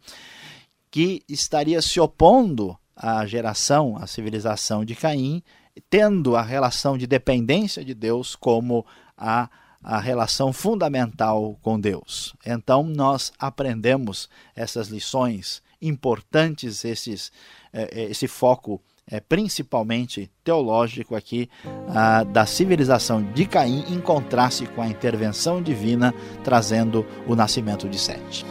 que 0.91 1.23
estaria 1.29 1.81
se 1.81 2.01
opondo 2.01 2.77
à 2.97 3.25
geração, 3.25 3.97
à 3.97 4.09
civilização 4.09 4.85
de 4.85 4.97
Caim, 4.97 5.45
tendo 5.89 6.35
a 6.35 6.43
relação 6.43 6.99
de 6.99 7.07
dependência 7.07 7.85
de 7.85 7.95
Deus 7.95 8.35
como 8.35 8.85
a 9.17 9.49
a 9.85 9.99
relação 9.99 10.53
fundamental 10.53 11.59
com 11.61 11.81
Deus. 11.81 12.37
Então, 12.47 12.85
nós 12.85 13.33
aprendemos 13.37 14.29
essas 14.55 14.87
lições 14.87 15.61
importantes, 15.81 16.85
esses, 16.85 17.33
eh, 17.73 17.91
eh, 17.91 18.05
esse 18.05 18.29
foco 18.29 18.81
é, 19.11 19.21
principalmente 19.21 20.31
teológico 20.45 21.15
aqui 21.15 21.49
ah, 21.89 22.25
da 22.25 22.47
civilização 22.47 23.23
de 23.23 23.47
Caim 23.47 23.85
em 23.89 24.01
contraste 24.01 24.67
com 24.67 24.83
a 24.83 24.89
intervenção 24.89 25.63
divina 25.63 26.15
trazendo 26.43 27.07
o 27.27 27.35
nascimento 27.35 27.89
de 27.89 27.99
Sete. 27.99 28.45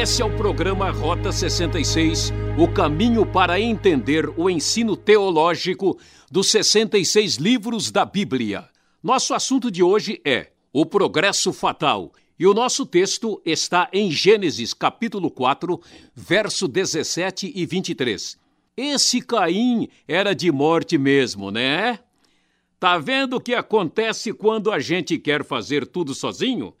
Esse 0.00 0.22
é 0.22 0.24
o 0.24 0.30
programa 0.30 0.88
Rota 0.90 1.30
66, 1.30 2.32
o 2.62 2.68
caminho 2.68 3.24
para 3.24 3.58
entender 3.58 4.28
o 4.38 4.50
ensino 4.50 4.94
teológico 4.94 5.98
dos 6.30 6.50
66 6.50 7.36
livros 7.36 7.90
da 7.90 8.04
Bíblia. 8.04 8.68
Nosso 9.02 9.32
assunto 9.32 9.70
de 9.70 9.82
hoje 9.82 10.20
é 10.26 10.48
o 10.70 10.84
progresso 10.84 11.54
fatal. 11.54 12.12
E 12.38 12.46
o 12.46 12.52
nosso 12.52 12.84
texto 12.84 13.40
está 13.46 13.88
em 13.94 14.10
Gênesis 14.10 14.74
capítulo 14.74 15.30
4, 15.30 15.80
verso 16.14 16.68
17 16.68 17.50
e 17.56 17.64
23. 17.64 18.38
Esse 18.76 19.22
Caim 19.22 19.88
era 20.06 20.34
de 20.34 20.52
morte 20.52 20.98
mesmo, 20.98 21.50
né? 21.50 21.98
Tá 22.78 22.98
vendo 22.98 23.36
o 23.36 23.40
que 23.40 23.54
acontece 23.54 24.34
quando 24.34 24.70
a 24.70 24.78
gente 24.78 25.18
quer 25.18 25.42
fazer 25.46 25.86
tudo 25.86 26.14
sozinho? 26.14 26.74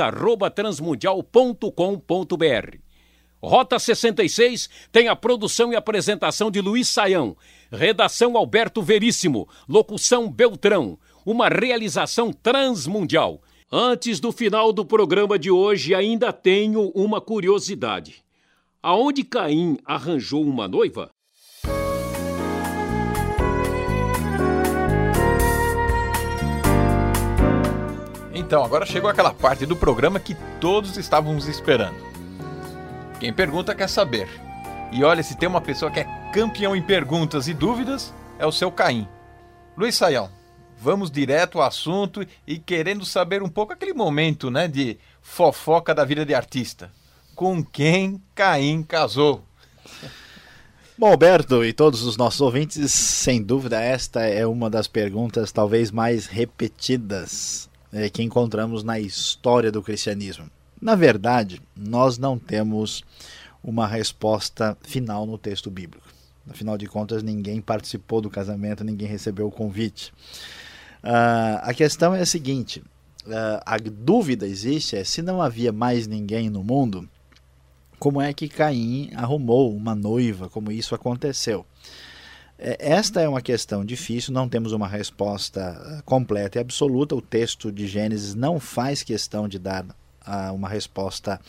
transmundial.com.br. 0.53 2.77
Rota 3.41 3.79
66 3.79 4.69
tem 4.91 5.07
a 5.07 5.15
produção 5.15 5.71
e 5.71 5.77
apresentação 5.77 6.51
de 6.51 6.59
Luiz 6.59 6.89
Saião, 6.89 7.37
redação 7.71 8.35
Alberto 8.35 8.81
Veríssimo, 8.81 9.47
locução 9.69 10.29
Beltrão 10.29 10.99
uma 11.25 11.49
realização 11.49 12.31
transmundial. 12.31 13.41
Antes 13.71 14.19
do 14.19 14.31
final 14.31 14.71
do 14.71 14.85
programa 14.85 15.39
de 15.39 15.49
hoje, 15.49 15.95
ainda 15.95 16.31
tenho 16.31 16.91
uma 16.93 17.19
curiosidade. 17.19 18.23
Aonde 18.81 19.23
Caim 19.23 19.79
arranjou 19.83 20.43
uma 20.43 20.67
noiva? 20.67 21.09
Então, 28.31 28.63
agora 28.63 28.85
chegou 28.85 29.09
aquela 29.09 29.33
parte 29.33 29.65
do 29.65 29.75
programa 29.75 30.19
que 30.19 30.37
todos 30.61 30.95
estávamos 30.97 31.47
esperando. 31.47 31.95
Quem 33.19 33.33
pergunta 33.33 33.73
quer 33.73 33.89
saber. 33.89 34.29
E 34.91 35.03
olha, 35.03 35.23
se 35.23 35.35
tem 35.35 35.49
uma 35.49 35.61
pessoa 35.61 35.89
que 35.89 36.01
é 36.01 36.29
campeão 36.31 36.75
em 36.75 36.81
perguntas 36.81 37.47
e 37.47 37.53
dúvidas, 37.55 38.13
é 38.37 38.45
o 38.45 38.51
seu 38.51 38.71
Caim. 38.71 39.07
Luiz 39.75 39.95
Saião, 39.95 40.29
vamos 40.85 41.09
direto 41.09 41.59
ao 41.59 41.67
assunto 41.67 42.23
e 42.45 42.59
querendo 42.59 43.03
saber 43.03 43.41
um 43.41 43.49
pouco 43.49 43.73
aquele 43.73 43.91
momento, 43.91 44.51
né, 44.51 44.67
de 44.67 44.99
fofoca 45.19 45.95
da 45.95 46.05
vida 46.05 46.23
de 46.23 46.35
artista. 46.35 46.91
Com 47.33 47.63
quem 47.63 48.21
Caim 48.35 48.83
casou? 48.83 49.43
Bom, 50.95 51.07
Alberto 51.07 51.65
e 51.65 51.73
todos 51.73 52.03
os 52.03 52.15
nossos 52.15 52.39
ouvintes, 52.39 52.91
sem 52.91 53.41
dúvida 53.41 53.81
esta 53.81 54.21
é 54.21 54.45
uma 54.45 54.69
das 54.69 54.87
perguntas 54.87 55.51
talvez 55.51 55.89
mais 55.89 56.27
repetidas 56.27 57.67
é, 57.91 58.07
que 58.07 58.21
encontramos 58.21 58.83
na 58.83 58.99
história 58.99 59.71
do 59.71 59.81
cristianismo. 59.81 60.45
Na 60.79 60.93
verdade, 60.93 61.59
nós 61.75 62.19
não 62.19 62.37
temos 62.37 63.03
uma 63.63 63.87
resposta 63.87 64.77
final 64.83 65.25
no 65.25 65.39
texto 65.39 65.71
bíblico. 65.71 66.07
Afinal 66.47 66.77
de 66.77 66.85
contas, 66.85 67.23
ninguém 67.23 67.59
participou 67.59 68.21
do 68.21 68.29
casamento, 68.29 68.83
ninguém 68.83 69.07
recebeu 69.07 69.47
o 69.47 69.51
convite. 69.51 70.13
Uh, 71.05 71.61
a 71.61 71.71
questão 71.71 72.15
é 72.15 72.21
a 72.21 72.25
seguinte: 72.25 72.79
uh, 73.27 73.61
a 73.63 73.77
dúvida 73.77 74.47
existe 74.47 74.95
é 74.95 75.03
se 75.03 75.21
não 75.21 75.39
havia 75.39 75.71
mais 75.71 76.07
ninguém 76.07 76.49
no 76.49 76.63
mundo, 76.63 77.07
como 77.99 78.19
é 78.19 78.33
que 78.33 78.49
Caim 78.49 79.11
arrumou 79.13 79.75
uma 79.75 79.93
noiva, 79.93 80.49
como 80.49 80.71
isso 80.71 80.95
aconteceu? 80.95 81.63
É, 82.57 82.77
esta 82.79 83.21
é 83.21 83.29
uma 83.29 83.41
questão 83.41 83.85
difícil, 83.85 84.33
não 84.33 84.49
temos 84.49 84.71
uma 84.71 84.87
resposta 84.87 85.61
ah, 85.61 86.01
completa 86.03 86.57
e 86.57 86.61
absoluta. 86.61 87.13
O 87.13 87.21
texto 87.21 87.71
de 87.71 87.85
Gênesis 87.85 88.33
não 88.33 88.59
faz 88.59 89.03
questão 89.03 89.47
de 89.47 89.59
dar 89.59 89.85
uma 90.55 90.67
resposta 90.67 91.39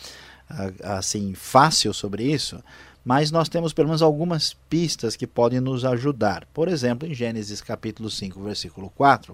assim 0.83 1.33
fácil 1.33 1.95
sobre 1.95 2.25
isso, 2.31 2.63
mas 3.07 3.31
nós 3.31 3.49
temos 3.49 3.73
pelo 3.73 3.87
menos 3.87 4.03
algumas 4.03 4.53
pistas 4.69 5.15
que 5.15 5.29
podem 5.29 5.61
nos 5.61 5.85
ajudar. 5.85 6.45
Por 6.53 6.67
exemplo, 6.67 7.07
em 7.07 7.15
Gênesis 7.15 7.61
capítulo 7.61 8.11
5, 8.11 8.43
versículo 8.43 8.91
4, 8.97 9.33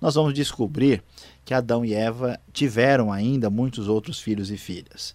nós 0.00 0.14
vamos 0.14 0.32
descobrir 0.32 1.04
que 1.44 1.52
Adão 1.52 1.84
e 1.84 1.92
Eva 1.92 2.40
tiveram 2.54 3.12
ainda 3.12 3.50
muitos 3.50 3.86
outros 3.86 4.18
filhos 4.18 4.50
e 4.50 4.56
filhas. 4.56 5.14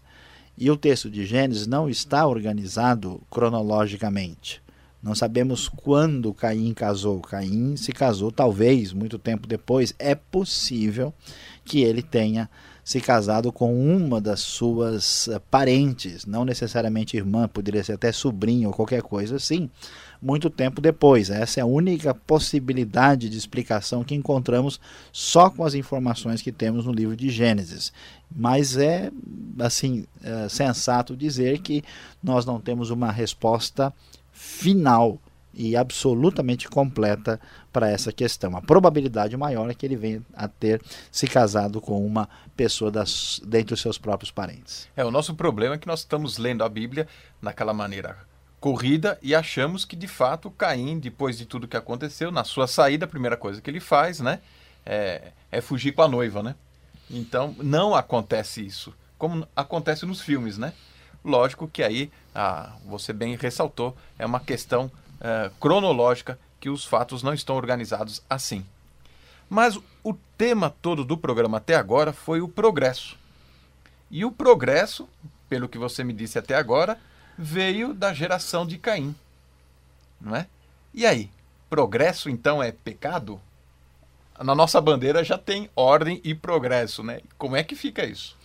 E 0.55 0.69
o 0.69 0.77
texto 0.77 1.09
de 1.09 1.25
Gênesis 1.25 1.65
não 1.65 1.89
está 1.89 2.27
organizado 2.27 3.19
cronologicamente. 3.31 4.61
Não 5.01 5.15
sabemos 5.15 5.67
quando 5.67 6.35
Caim 6.35 6.75
casou. 6.75 7.19
Caim 7.19 7.75
se 7.77 7.91
casou, 7.91 8.31
talvez, 8.31 8.93
muito 8.93 9.17
tempo 9.17 9.47
depois. 9.47 9.95
É 9.97 10.13
possível 10.13 11.11
que 11.65 11.81
ele 11.81 12.03
tenha 12.03 12.47
se 12.87 13.01
casado 13.01 13.51
com 13.51 13.77
uma 13.77 14.21
das 14.21 14.39
suas 14.39 15.27
eh, 15.27 15.41
parentes, 15.51 16.25
não 16.25 16.45
necessariamente 16.45 17.17
irmã, 17.17 17.45
poderia 17.45 17.83
ser 17.83 17.91
até 17.91 18.13
sobrinho 18.13 18.69
ou 18.69 18.73
qualquer 18.73 19.01
coisa 19.01 19.35
assim, 19.35 19.69
muito 20.21 20.49
tempo 20.49 20.79
depois. 20.79 21.29
Essa 21.29 21.59
é 21.59 21.63
a 21.63 21.65
única 21.65 22.13
possibilidade 22.13 23.27
de 23.27 23.37
explicação 23.37 24.05
que 24.05 24.15
encontramos 24.15 24.79
só 25.11 25.49
com 25.49 25.65
as 25.65 25.73
informações 25.73 26.41
que 26.41 26.49
temos 26.49 26.85
no 26.85 26.93
livro 26.93 27.17
de 27.17 27.29
Gênesis. 27.29 27.91
Mas 28.33 28.77
é 28.77 29.11
assim 29.59 30.05
é 30.23 30.47
sensato 30.47 31.13
dizer 31.13 31.59
que 31.59 31.83
nós 32.23 32.45
não 32.45 32.57
temos 32.57 32.89
uma 32.89 33.11
resposta 33.11 33.93
final 34.31 35.19
e 35.57 35.75
absolutamente 35.75 36.69
completa 36.69 37.41
para 37.73 37.89
essa 37.89 38.11
questão. 38.11 38.55
A 38.55 38.61
probabilidade 38.61 39.35
maior 39.35 39.69
é 39.69 39.73
que 39.73 39.85
ele 39.85 39.95
venha 39.95 40.21
a 40.33 40.47
ter 40.47 40.81
se 41.11 41.27
casado 41.27 41.81
com 41.81 42.05
uma 42.05 42.29
pessoa 42.55 42.91
das, 42.91 43.41
dentre 43.43 43.73
os 43.73 43.81
seus 43.81 43.97
próprios 43.97 44.29
parentes. 44.29 44.87
É, 44.95 45.03
o 45.03 45.09
nosso 45.09 45.33
problema 45.33 45.75
é 45.75 45.77
que 45.79 45.87
nós 45.87 46.01
estamos 46.01 46.37
lendo 46.37 46.63
a 46.63 46.69
Bíblia 46.69 47.07
naquela 47.41 47.73
maneira 47.73 48.17
corrida 48.59 49.17
e 49.21 49.33
achamos 49.33 49.83
que 49.83 49.95
de 49.95 50.07
fato 50.07 50.51
Caim, 50.51 50.99
depois 50.99 51.37
de 51.37 51.45
tudo 51.45 51.67
que 51.67 51.77
aconteceu, 51.77 52.31
na 52.31 52.43
sua 52.43 52.67
saída, 52.67 53.05
a 53.05 53.09
primeira 53.09 53.35
coisa 53.35 53.59
que 53.59 53.69
ele 53.69 53.79
faz, 53.79 54.19
né, 54.19 54.39
é, 54.85 55.31
é 55.51 55.59
fugir 55.59 55.91
com 55.91 56.03
a 56.03 56.07
noiva, 56.07 56.43
né? 56.43 56.55
Então, 57.09 57.55
não 57.57 57.95
acontece 57.95 58.65
isso, 58.65 58.93
como 59.17 59.47
acontece 59.55 60.05
nos 60.05 60.21
filmes, 60.21 60.57
né? 60.57 60.73
Lógico 61.23 61.67
que 61.67 61.81
aí, 61.81 62.11
ah, 62.33 62.73
você 62.85 63.11
bem 63.11 63.35
ressaltou, 63.35 63.95
é 64.19 64.25
uma 64.25 64.39
questão 64.39 64.91
eh, 65.19 65.51
cronológica 65.59 66.39
que 66.59 66.69
os 66.69 66.85
fatos 66.85 67.23
não 67.23 67.33
estão 67.33 67.55
organizados 67.55 68.21
assim. 68.29 68.65
Mas 69.49 69.79
o 70.03 70.13
tema 70.37 70.73
todo 70.81 71.05
do 71.05 71.17
programa 71.17 71.57
até 71.57 71.75
agora 71.75 72.11
foi 72.11 72.41
o 72.41 72.47
progresso. 72.47 73.17
E 74.09 74.23
o 74.25 74.31
progresso, 74.31 75.07
pelo 75.49 75.69
que 75.69 75.77
você 75.77 76.03
me 76.03 76.13
disse 76.13 76.37
até 76.37 76.55
agora, 76.55 76.99
veio 77.37 77.93
da 77.93 78.13
geração 78.13 78.65
de 78.65 78.77
Caim. 78.77 79.15
Não 80.19 80.35
é? 80.35 80.47
E 80.93 81.05
aí? 81.05 81.29
Progresso 81.69 82.29
então 82.29 82.63
é 82.63 82.71
pecado? 82.71 83.39
Na 84.39 84.55
nossa 84.55 84.79
bandeira 84.79 85.23
já 85.23 85.37
tem 85.37 85.69
ordem 85.75 86.21
e 86.23 86.33
progresso, 86.33 87.03
né? 87.03 87.21
Como 87.37 87.55
é 87.55 87.63
que 87.63 87.75
fica 87.75 88.05
isso? 88.05 88.37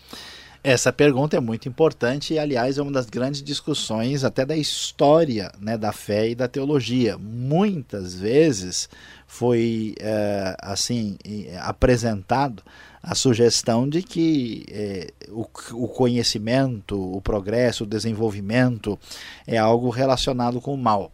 Essa 0.64 0.92
pergunta 0.92 1.36
é 1.36 1.40
muito 1.40 1.68
importante 1.68 2.34
e, 2.34 2.38
aliás, 2.38 2.78
é 2.78 2.82
uma 2.82 2.92
das 2.92 3.06
grandes 3.06 3.42
discussões 3.42 4.22
até 4.22 4.46
da 4.46 4.56
história 4.56 5.50
né, 5.60 5.76
da 5.76 5.90
fé 5.90 6.30
e 6.30 6.34
da 6.36 6.46
teologia. 6.46 7.18
Muitas 7.18 8.14
vezes 8.14 8.88
foi 9.26 9.96
é, 9.98 10.54
assim 10.60 11.18
apresentado 11.62 12.62
a 13.02 13.16
sugestão 13.16 13.88
de 13.88 14.02
que 14.04 14.64
é, 14.70 15.08
o, 15.30 15.44
o, 15.72 15.88
conhecimento, 15.88 16.96
o 16.96 17.20
progresso, 17.20 17.82
o 17.82 17.86
desenvolvimento 17.86 18.96
é 19.44 19.58
algo 19.58 19.90
relacionado 19.90 20.60
com 20.60 20.74
o 20.74 20.78
mal. 20.78 21.10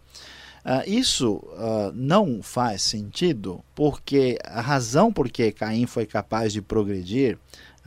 Uh, 0.59 0.85
isso 0.87 1.37
uh, 1.37 1.91
não 1.95 2.43
faz 2.43 2.83
sentido 2.83 3.65
porque 3.75 4.37
a 4.45 4.61
razão 4.61 5.11
por 5.11 5.31
que 5.31 5.51
Caim 5.53 5.87
foi 5.87 6.05
capaz 6.05 6.53
de 6.53 6.61
progredir 6.61 7.39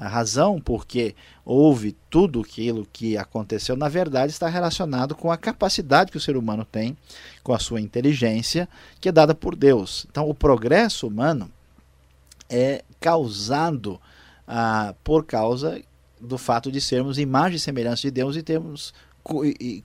a 0.01 0.07
razão 0.07 0.59
por 0.59 0.87
que 0.87 1.15
houve 1.45 1.95
tudo 2.09 2.41
aquilo 2.41 2.87
que 2.91 3.15
aconteceu, 3.15 3.77
na 3.77 3.87
verdade, 3.87 4.31
está 4.31 4.49
relacionado 4.49 5.13
com 5.13 5.31
a 5.31 5.37
capacidade 5.37 6.09
que 6.09 6.17
o 6.17 6.19
ser 6.19 6.35
humano 6.35 6.65
tem, 6.65 6.97
com 7.43 7.53
a 7.53 7.59
sua 7.59 7.79
inteligência, 7.79 8.67
que 8.99 9.09
é 9.09 9.11
dada 9.11 9.35
por 9.35 9.55
Deus. 9.55 10.07
Então, 10.09 10.27
o 10.27 10.33
progresso 10.33 11.05
humano 11.05 11.51
é 12.49 12.83
causado 12.99 14.01
ah, 14.47 14.95
por 15.03 15.23
causa 15.23 15.79
do 16.19 16.39
fato 16.39 16.71
de 16.71 16.81
sermos 16.81 17.19
imagem 17.19 17.57
e 17.57 17.59
semelhança 17.59 18.01
de 18.01 18.09
Deus 18.09 18.35
e 18.35 18.41
termos 18.41 18.95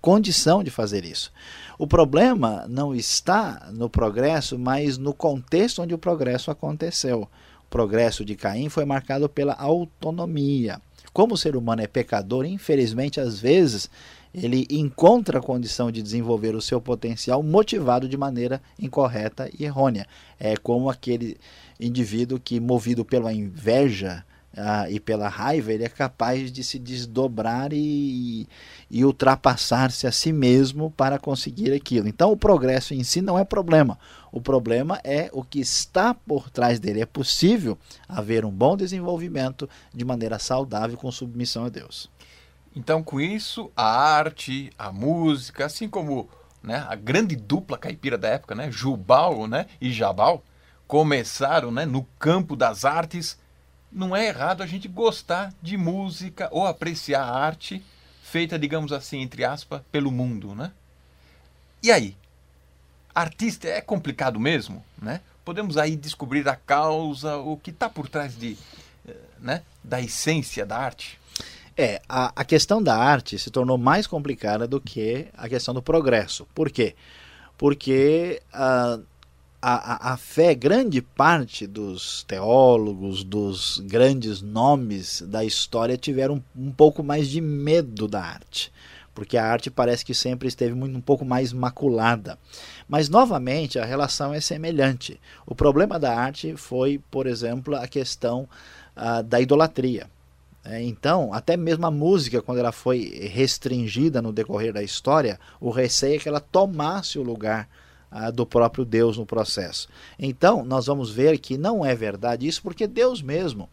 condição 0.01 0.65
de 0.65 0.71
fazer 0.71 1.05
isso. 1.05 1.31
O 1.79 1.87
problema 1.87 2.65
não 2.71 2.95
está 2.95 3.69
no 3.71 3.91
progresso, 3.91 4.59
mas 4.59 4.97
no 4.97 5.13
contexto 5.13 5.83
onde 5.83 5.93
o 5.93 5.99
progresso 5.99 6.51
aconteceu 6.51 7.29
progresso 7.71 8.25
de 8.25 8.35
Caim 8.35 8.69
foi 8.69 8.85
marcado 8.85 9.29
pela 9.29 9.55
autonomia. 9.55 10.81
Como 11.13 11.35
o 11.35 11.37
ser 11.39 11.57
humano 11.57 11.83
é 11.83 11.87
pecador, 11.87 12.45
infelizmente, 12.45 13.21
às 13.21 13.39
vezes, 13.41 13.89
ele 14.35 14.67
encontra 14.71 15.39
a 15.39 15.43
condição 15.43 15.91
de 15.91 16.03
desenvolver 16.03 16.55
o 16.55 16.61
seu 16.61 16.81
potencial 16.81 17.43
motivado 17.43 18.09
de 18.09 18.17
maneira 18.17 18.61
incorreta 18.79 19.51
e 19.59 19.65
errônea. 19.65 20.07
É 20.39 20.57
como 20.57 20.91
aquele 20.91 21.39
indivíduo 21.81 22.39
que, 22.39 22.61
movido 22.61 23.05
pela 23.05 23.33
inveja, 23.33 24.25
ah, 24.57 24.91
e 24.91 24.99
pela 24.99 25.29
raiva, 25.29 25.73
ele 25.73 25.85
é 25.85 25.89
capaz 25.89 26.51
de 26.51 26.65
se 26.65 26.79
desdobrar 26.79 27.73
e, 27.73 28.49
e 28.91 29.05
ultrapassar-se 29.05 30.07
a 30.07 30.13
si 30.13 30.33
mesmo 30.33 30.91
para 30.91 31.19
conseguir 31.19 31.75
aquilo. 31.75 32.09
Então, 32.09 32.33
o 32.33 32.37
progresso 32.37 32.95
em 32.95 33.05
si 33.05 33.21
não 33.21 33.39
é 33.39 33.45
problema. 33.45 33.99
O 34.37 34.41
problema 34.43 35.01
é 35.03 35.31
o 35.33 35.43
que 35.43 35.59
está 35.59 36.13
por 36.13 36.51
trás 36.51 36.79
dele. 36.79 37.01
É 37.01 37.07
possível 37.07 37.79
haver 38.07 38.45
um 38.45 38.51
bom 38.51 38.77
desenvolvimento 38.77 39.67
de 39.95 40.05
maneira 40.05 40.39
saudável 40.39 40.99
com 40.99 41.11
submissão 41.11 41.65
a 41.65 41.71
Deus. 41.71 42.11
Então, 42.77 43.03
com 43.03 43.19
isso, 43.19 43.73
a 43.75 43.89
arte, 43.89 44.71
a 44.79 44.93
música, 44.93 45.65
assim 45.65 45.89
como 45.89 46.29
né, 46.63 46.85
a 46.87 46.95
grande 46.95 47.35
dupla 47.35 47.79
caipira 47.79 48.19
da 48.19 48.29
época, 48.29 48.55
né, 48.55 48.71
Jubal 48.71 49.47
né, 49.47 49.65
e 49.81 49.91
Jabal, 49.91 50.45
começaram 50.87 51.71
né, 51.71 51.87
no 51.87 52.03
campo 52.19 52.55
das 52.55 52.85
artes 52.85 53.39
não 53.91 54.15
é 54.15 54.27
errado 54.27 54.63
a 54.63 54.67
gente 54.67 54.87
gostar 54.87 55.51
de 55.63 55.79
música 55.79 56.51
ou 56.53 56.67
apreciar 56.67 57.23
a 57.23 57.39
arte 57.39 57.83
feita, 58.23 58.59
digamos 58.59 58.93
assim, 58.93 59.23
entre 59.23 59.47
aspas, 59.47 59.81
pelo 59.91 60.13
mundo, 60.13 60.55
né? 60.55 60.73
E 61.83 61.91
aí? 61.91 62.15
Artista 63.17 63.67
é 63.67 63.81
complicado 63.81 64.39
mesmo, 64.39 64.85
né? 65.01 65.23
Podemos 65.43 65.79
aí 65.79 65.97
descobrir 65.97 66.47
a 66.47 66.55
causa, 66.55 67.39
o 67.39 67.57
que 67.57 67.71
está 67.71 67.89
por 67.89 68.11
trás 68.11 68.37
de, 68.37 68.59
né, 69.41 69.63
da 69.83 70.03
essência 70.03 70.67
da 70.67 70.77
arte? 70.77 71.19
É, 71.75 72.03
a, 72.07 72.31
a 72.37 72.45
questão 72.45 72.83
da 72.83 72.95
arte 72.95 73.39
se 73.39 73.51
tornou 73.51 73.79
mais 73.79 74.07
complicada 74.07 74.67
do 74.67 74.79
que 74.79 75.29
a 75.35 75.49
questão 75.49 75.73
do 75.73 75.81
progresso. 75.81 76.47
Por 76.55 76.71
quê? 76.71 76.95
Porque 77.57 78.43
uh, 78.53 79.03
a, 79.63 80.13
a, 80.13 80.17
fé, 80.19 80.55
grande 80.55 81.01
parte 81.01 81.67
dos 81.67 82.23
teólogos, 82.25 83.25
dos 83.25 83.79
grandes 83.87 84.43
nomes 84.43 85.23
da 85.23 85.43
história 85.43 85.97
tiveram 85.97 86.45
um 86.55 86.71
pouco 86.71 87.03
mais 87.03 87.31
de 87.31 87.41
medo 87.41 88.07
da 88.07 88.23
arte 88.23 88.71
porque 89.17 89.39
a 89.39 89.47
arte 89.47 89.71
parece 89.71 90.05
que 90.05 90.13
sempre 90.13 90.47
esteve 90.47 90.75
um 90.75 91.01
pouco 91.01 91.25
mais 91.25 91.51
maculada. 91.51 92.39
Mas, 92.87 93.09
novamente, 93.09 93.79
a 93.79 93.85
relação 93.85 94.35
é 94.35 94.43
semelhante. 94.43 95.19
O 95.47 95.55
problema 95.55 95.99
da 95.99 96.15
arte 96.15 96.55
foi, 96.55 97.01
por 97.11 97.27
exemplo, 97.27 97.75
a 97.75 97.89
questão 97.89 98.47
uh, 98.95 99.23
da 99.23 99.41
idolatria. 99.41 100.07
É, 100.63 100.83
então, 100.83 101.33
até 101.33 101.57
mesmo 101.57 101.87
a 101.87 101.91
música, 101.91 102.43
quando 102.43 102.59
ela 102.59 102.73
foi 102.73 103.31
restringida 103.33 104.21
no 104.21 104.35
decorrer 104.35 104.73
da 104.73 104.83
história, 104.83 105.41
o 105.59 105.71
receio 105.71 106.17
é 106.17 106.19
que 106.19 106.29
ela 106.29 106.41
tomasse 106.41 107.19
o 107.19 107.23
lugar 107.23 107.67
ah, 108.11 108.31
do 108.31 108.45
próprio 108.45 108.85
Deus 108.85 109.17
no 109.17 109.25
processo. 109.25 109.89
Então, 110.19 110.63
nós 110.63 110.87
vamos 110.87 111.11
ver 111.11 111.39
que 111.39 111.57
não 111.57 111.87
é 111.87 111.95
verdade 111.95 112.47
isso, 112.47 112.61
porque 112.63 112.87
Deus 112.87 113.23
mesmo 113.23 113.71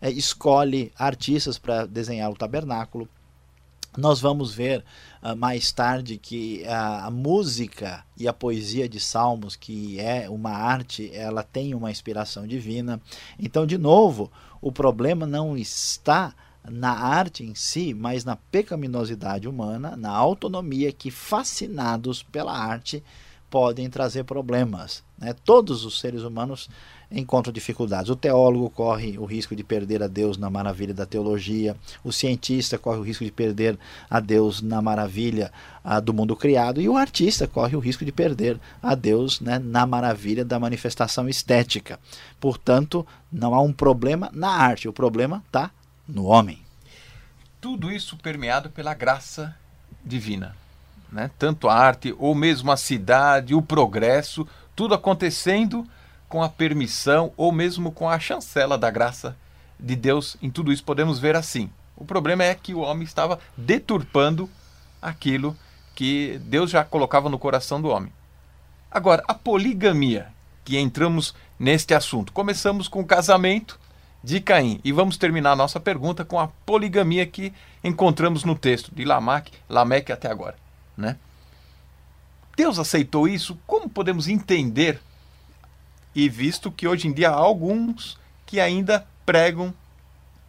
é, 0.00 0.10
escolhe 0.10 0.90
artistas 0.98 1.58
para 1.58 1.84
desenhar 1.84 2.30
o 2.30 2.36
tabernáculo. 2.36 3.08
Nós 3.96 4.20
vamos 4.20 4.54
ver 4.54 4.84
uh, 5.22 5.34
mais 5.34 5.72
tarde 5.72 6.18
que 6.18 6.64
a, 6.66 7.06
a, 7.06 7.10
música 7.10 8.04
e 8.16 8.28
a 8.28 8.32
poesia 8.32 8.88
de 8.88 9.00
Salmos, 9.00 9.56
que 9.56 9.98
é 9.98 10.28
uma 10.28 10.50
arte, 10.50 11.10
ela 11.14 11.42
tem 11.42 11.74
uma 11.74 11.90
inspiração 11.90 12.46
divina. 12.46 13.00
Então, 13.38 13.66
de 13.66 13.78
novo, 13.78 14.30
o 14.60 14.70
problema 14.70 15.26
não 15.26 15.56
está 15.56 16.34
na 16.68 16.90
arte 16.90 17.44
em 17.44 17.54
si, 17.54 17.94
mas 17.94 18.24
na 18.24 18.36
pecaminosidade 18.36 19.48
humana, 19.48 19.96
na 19.96 20.10
autonomia 20.10 20.92
que, 20.92 21.10
fascinados 21.10 22.22
pela 22.22 22.52
arte, 22.52 23.02
podem 23.48 23.88
trazer 23.88 24.24
problemas. 24.24 25.04
Né? 25.16 25.32
Todos 25.32 25.84
os 25.84 26.00
seres 26.00 26.22
humanos 26.22 26.68
encontram 27.10 27.52
dificuldades. 27.52 28.10
O 28.10 28.16
teólogo 28.16 28.68
corre 28.70 29.18
o 29.18 29.24
risco 29.24 29.54
de 29.54 29.62
perder 29.62 30.02
a 30.02 30.06
Deus 30.06 30.36
na 30.36 30.50
maravilha 30.50 30.92
da 30.92 31.06
teologia, 31.06 31.76
o 32.02 32.12
cientista 32.12 32.78
corre 32.78 32.98
o 32.98 33.02
risco 33.02 33.24
de 33.24 33.30
perder 33.30 33.78
a 34.10 34.20
Deus 34.20 34.60
na 34.60 34.82
maravilha 34.82 35.52
do 36.02 36.12
mundo 36.12 36.34
criado, 36.34 36.80
e 36.80 36.88
o 36.88 36.96
artista 36.96 37.46
corre 37.46 37.76
o 37.76 37.80
risco 37.80 38.04
de 38.04 38.10
perder 38.10 38.58
a 38.82 38.94
Deus 38.94 39.40
né, 39.40 39.58
na 39.58 39.86
maravilha 39.86 40.44
da 40.44 40.58
manifestação 40.58 41.28
estética. 41.28 41.98
Portanto, 42.40 43.06
não 43.30 43.54
há 43.54 43.60
um 43.60 43.72
problema 43.72 44.28
na 44.32 44.50
arte, 44.50 44.88
o 44.88 44.92
problema 44.92 45.42
está 45.46 45.70
no 46.08 46.24
homem. 46.24 46.58
Tudo 47.60 47.90
isso 47.90 48.16
permeado 48.16 48.68
pela 48.70 48.94
graça 48.94 49.54
divina. 50.04 50.56
Né? 51.10 51.30
Tanto 51.38 51.68
a 51.68 51.74
arte, 51.74 52.14
ou 52.18 52.34
mesmo 52.34 52.70
a 52.72 52.76
cidade, 52.76 53.54
o 53.54 53.62
progresso, 53.62 54.46
tudo 54.74 54.94
acontecendo 54.94 55.86
com 56.28 56.42
a 56.42 56.48
permissão 56.48 57.32
ou 57.36 57.52
mesmo 57.52 57.92
com 57.92 58.08
a 58.08 58.18
chancela 58.18 58.76
da 58.76 58.90
graça 58.90 59.36
de 59.78 59.94
Deus. 59.94 60.36
Em 60.42 60.50
tudo 60.50 60.72
isso 60.72 60.84
podemos 60.84 61.18
ver 61.18 61.36
assim. 61.36 61.70
O 61.96 62.04
problema 62.04 62.44
é 62.44 62.54
que 62.54 62.74
o 62.74 62.80
homem 62.80 63.04
estava 63.04 63.38
deturpando 63.56 64.50
aquilo 65.00 65.56
que 65.94 66.38
Deus 66.44 66.70
já 66.70 66.84
colocava 66.84 67.28
no 67.28 67.38
coração 67.38 67.80
do 67.80 67.88
homem. 67.88 68.12
Agora, 68.90 69.22
a 69.26 69.34
poligamia, 69.34 70.28
que 70.64 70.78
entramos 70.78 71.34
neste 71.58 71.94
assunto. 71.94 72.32
Começamos 72.32 72.88
com 72.88 73.00
o 73.00 73.06
casamento 73.06 73.78
de 74.22 74.40
Caim 74.40 74.80
e 74.82 74.92
vamos 74.92 75.16
terminar 75.16 75.52
a 75.52 75.56
nossa 75.56 75.78
pergunta 75.78 76.24
com 76.24 76.38
a 76.38 76.48
poligamia 76.48 77.26
que 77.26 77.52
encontramos 77.82 78.44
no 78.44 78.56
texto 78.56 78.94
de 78.94 79.04
Lameque, 79.04 79.52
Lameque 79.68 80.12
até 80.12 80.30
agora, 80.30 80.56
né? 80.96 81.16
Deus 82.56 82.78
aceitou 82.78 83.28
isso? 83.28 83.58
Como 83.66 83.88
podemos 83.88 84.28
entender 84.28 85.00
e 86.16 86.30
visto 86.30 86.72
que 86.72 86.88
hoje 86.88 87.06
em 87.06 87.12
dia 87.12 87.28
há 87.28 87.34
alguns 87.34 88.18
que 88.46 88.58
ainda 88.58 89.06
pregam 89.26 89.72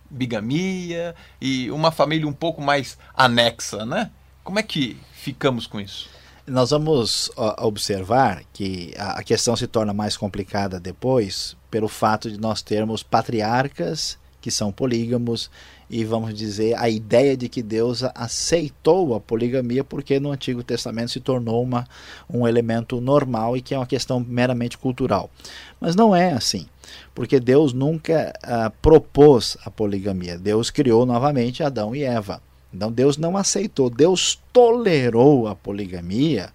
bigamia 0.10 1.14
e 1.42 1.70
uma 1.70 1.92
família 1.92 2.26
um 2.26 2.32
pouco 2.32 2.62
mais 2.62 2.98
anexa, 3.14 3.86
né? 3.86 4.10
Como 4.46 4.58
é 4.58 4.64
que 4.64 4.96
ficamos 5.12 5.68
com 5.68 5.82
isso? 5.82 6.10
Nós 6.48 6.70
vamos 6.70 7.30
observar 7.58 8.44
que 8.54 8.94
a 8.98 9.22
questão 9.22 9.58
se 9.58 9.68
torna 9.68 9.94
mais 9.94 10.16
complicada 10.16 10.80
depois 10.80 11.58
pelo 11.70 11.90
fato 11.90 12.32
de 12.32 12.40
nós 12.40 12.62
termos 12.62 13.04
patriarcas 13.04 14.18
que 14.40 14.50
são 14.50 14.72
polígamos 14.72 15.52
e 15.90 16.04
vamos 16.04 16.34
dizer 16.34 16.78
a 16.78 16.90
ideia 16.90 17.38
de 17.38 17.48
que 17.48 17.64
Deus 17.64 18.04
aceitou 18.16 19.16
a 19.16 19.20
poligamia 19.20 19.84
porque 19.84 20.20
no 20.20 20.32
Antigo 20.32 20.64
Testamento 20.64 21.12
se 21.12 21.20
tornou 21.20 21.64
uma, 21.64 21.88
um 22.30 22.48
elemento 22.48 23.00
normal 23.00 23.56
e 23.56 23.62
que 23.62 23.74
é 23.74 23.78
uma 23.78 23.88
questão 23.88 24.20
meramente 24.20 24.78
cultural. 24.78 25.30
Mas 25.80 25.96
não 25.96 26.16
é 26.16 26.34
assim, 26.34 26.66
porque 27.16 27.40
Deus 27.40 27.72
nunca 27.74 28.34
ah, 28.44 28.72
propôs 28.82 29.58
a 29.64 29.72
poligamia. 29.72 30.38
Deus 30.38 30.70
criou 30.70 31.06
novamente 31.06 31.64
Adão 31.64 31.96
e 31.96 32.04
Eva. 32.04 32.42
Então 32.74 32.92
Deus 32.92 33.18
não 33.18 33.38
aceitou, 33.38 33.90
Deus 33.90 34.40
tolerou 34.52 35.48
a 35.48 35.56
poligamia 35.56 36.52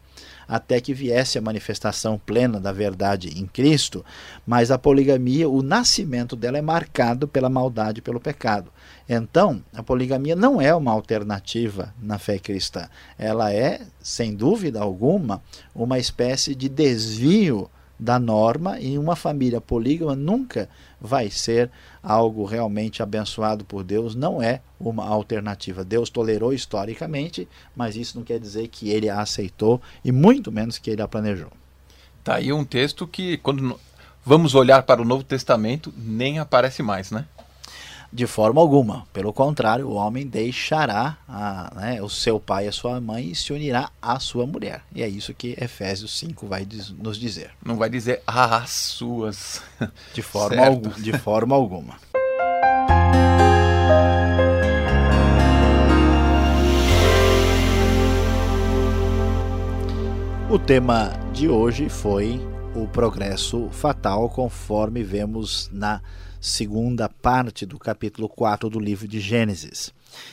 até 0.46 0.80
que 0.82 0.92
viesse 0.92 1.38
a 1.38 1.42
manifestação 1.42 2.18
plena 2.18 2.60
da 2.60 2.72
verdade 2.72 3.38
em 3.38 3.46
Cristo, 3.46 4.04
mas 4.46 4.70
a 4.70 4.76
poligamia, 4.76 5.48
o 5.48 5.62
nascimento 5.62 6.36
dela 6.36 6.58
é 6.58 6.62
marcado 6.62 7.26
pela 7.26 7.48
maldade 7.48 8.00
e 8.00 8.02
pelo 8.02 8.20
pecado. 8.20 8.70
Então, 9.08 9.62
a 9.72 9.82
poligamia 9.82 10.36
não 10.36 10.60
é 10.60 10.74
uma 10.74 10.92
alternativa 10.92 11.94
na 12.00 12.18
fé 12.18 12.38
cristã. 12.38 12.88
Ela 13.18 13.52
é, 13.52 13.80
sem 14.02 14.34
dúvida 14.34 14.80
alguma, 14.80 15.42
uma 15.74 15.98
espécie 15.98 16.54
de 16.54 16.68
desvio 16.68 17.70
da 18.02 18.18
norma 18.18 18.80
e 18.80 18.98
uma 18.98 19.14
família 19.14 19.60
polígama 19.60 20.16
nunca 20.16 20.68
vai 21.00 21.30
ser 21.30 21.70
algo 22.02 22.44
realmente 22.44 23.00
abençoado 23.00 23.64
por 23.64 23.84
Deus, 23.84 24.16
não 24.16 24.42
é 24.42 24.60
uma 24.78 25.06
alternativa. 25.06 25.84
Deus 25.84 26.10
tolerou 26.10 26.52
historicamente, 26.52 27.46
mas 27.76 27.94
isso 27.94 28.18
não 28.18 28.24
quer 28.24 28.40
dizer 28.40 28.66
que 28.66 28.90
ele 28.90 29.08
a 29.08 29.20
aceitou 29.20 29.80
e 30.04 30.10
muito 30.10 30.50
menos 30.50 30.78
que 30.78 30.90
ele 30.90 31.00
a 31.00 31.06
planejou. 31.06 31.52
Tá 32.24 32.36
aí 32.36 32.52
um 32.52 32.64
texto 32.64 33.06
que 33.06 33.36
quando 33.36 33.78
vamos 34.26 34.56
olhar 34.56 34.82
para 34.82 35.00
o 35.00 35.04
Novo 35.04 35.22
Testamento 35.22 35.94
nem 35.96 36.40
aparece 36.40 36.82
mais, 36.82 37.12
né? 37.12 37.24
De 38.12 38.26
forma 38.26 38.60
alguma. 38.60 39.06
Pelo 39.10 39.32
contrário, 39.32 39.88
o 39.88 39.94
homem 39.94 40.26
deixará 40.26 41.16
a, 41.26 41.72
né, 41.74 42.02
o 42.02 42.10
seu 42.10 42.38
pai 42.38 42.66
e 42.66 42.68
a 42.68 42.72
sua 42.72 43.00
mãe 43.00 43.30
e 43.30 43.34
se 43.34 43.54
unirá 43.54 43.90
à 44.02 44.20
sua 44.20 44.46
mulher. 44.46 44.82
E 44.94 45.02
é 45.02 45.08
isso 45.08 45.32
que 45.32 45.56
Efésios 45.58 46.18
5 46.18 46.46
vai 46.46 46.68
nos 46.98 47.18
dizer. 47.18 47.52
Não 47.64 47.76
vai 47.76 47.88
dizer 47.88 48.22
as 48.26 48.70
suas. 48.70 49.62
De 50.12 50.20
forma, 50.20 50.62
algum, 50.62 50.90
de 50.90 51.12
forma 51.18 51.56
alguma. 51.56 51.96
O 60.50 60.58
tema 60.58 61.14
de 61.32 61.48
hoje 61.48 61.88
foi 61.88 62.38
o 62.74 62.88
progresso 62.88 63.68
fatal, 63.70 64.30
conforme 64.30 65.02
vemos 65.02 65.68
na 65.72 66.00
segunda 66.40 67.08
parte 67.08 67.66
do 67.66 67.78
capítulo 67.78 68.28
4 68.28 68.70
do 68.70 68.80
livro 68.80 69.06
de 69.06 69.20
Gênesis. 69.20 69.92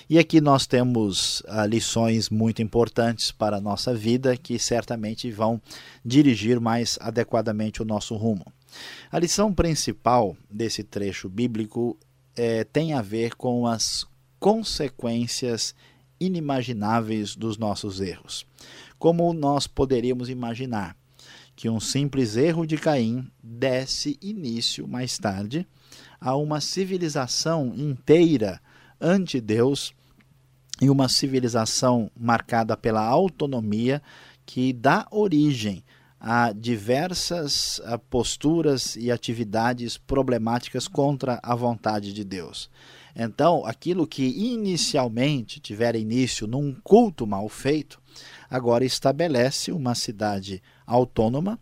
E 0.10 0.17
aqui 0.17 0.39
nós 0.39 0.65
temos 0.65 1.43
ah, 1.47 1.65
lições 1.65 2.30
muito 2.30 2.62
importantes 2.62 3.32
para 3.32 3.58
a 3.58 3.62
nossa 3.62 3.93
vida 3.93 4.38
que 4.38 4.58
certamente 4.58 5.30
vão 5.32 5.62
dirigir 6.04 6.60
mais 6.60 6.97
adequadamente 7.02 7.82
o 7.82 7.86
nosso 7.86 8.15
rumo. 8.15 8.45
A 9.12 9.19
lição 9.19 9.54
principal 9.54 10.36
desse 10.49 10.84
trecho 10.84 11.28
bíblico 11.28 11.97
é, 12.36 12.63
tem 12.63 12.93
a 12.93 13.02
ver 13.02 13.36
com 13.36 13.67
as 13.67 14.06
consequências 14.39 15.75
inimagináveis 16.19 17.36
dos 17.36 17.58
nossos 17.58 17.99
erros. 17.99 18.45
Como 18.97 19.34
nós 19.34 19.67
poderíamos 19.67 20.30
imaginar 20.30 20.95
que 21.60 21.69
um 21.69 21.82
simples 21.82 22.38
erro 22.38 22.65
de 22.65 22.78
Caim 22.78 23.30
desse 23.43 24.17
início 24.22 24.88
mais 24.88 25.17
tarde 25.17 25.67
a 26.17 26.34
uma 26.34 26.62
civilização 26.62 27.74
inteira 27.76 28.62
ante 28.98 29.41
Deus 29.41 29.93
e 30.82 30.89
uma 30.89 31.10
civilização 31.10 32.10
marcada 32.17 32.78
pela 32.78 33.06
autonomia 33.06 34.02
que 34.45 34.72
dá 34.72 35.06
origem 35.12 35.84
a 36.17 36.54
diversas 36.54 37.82
posturas 38.10 38.95
e 38.95 39.12
atividades 39.12 39.98
problemáticas 39.98 40.88
contra 40.88 41.41
a 41.43 41.54
vontade 41.56 42.13
de 42.13 42.24
Deus. 42.24 42.69
Então, 43.21 43.65
aquilo 43.65 44.08
que 44.08 44.23
inicialmente 44.23 45.60
tiver 45.60 45.93
início 45.93 46.47
num 46.47 46.73
culto 46.82 47.27
mal 47.27 47.49
feito, 47.49 48.01
agora 48.49 48.86
estabelece 48.86 49.73
uma 49.73 49.93
cidade 49.93 50.63
autônoma, 50.88 51.60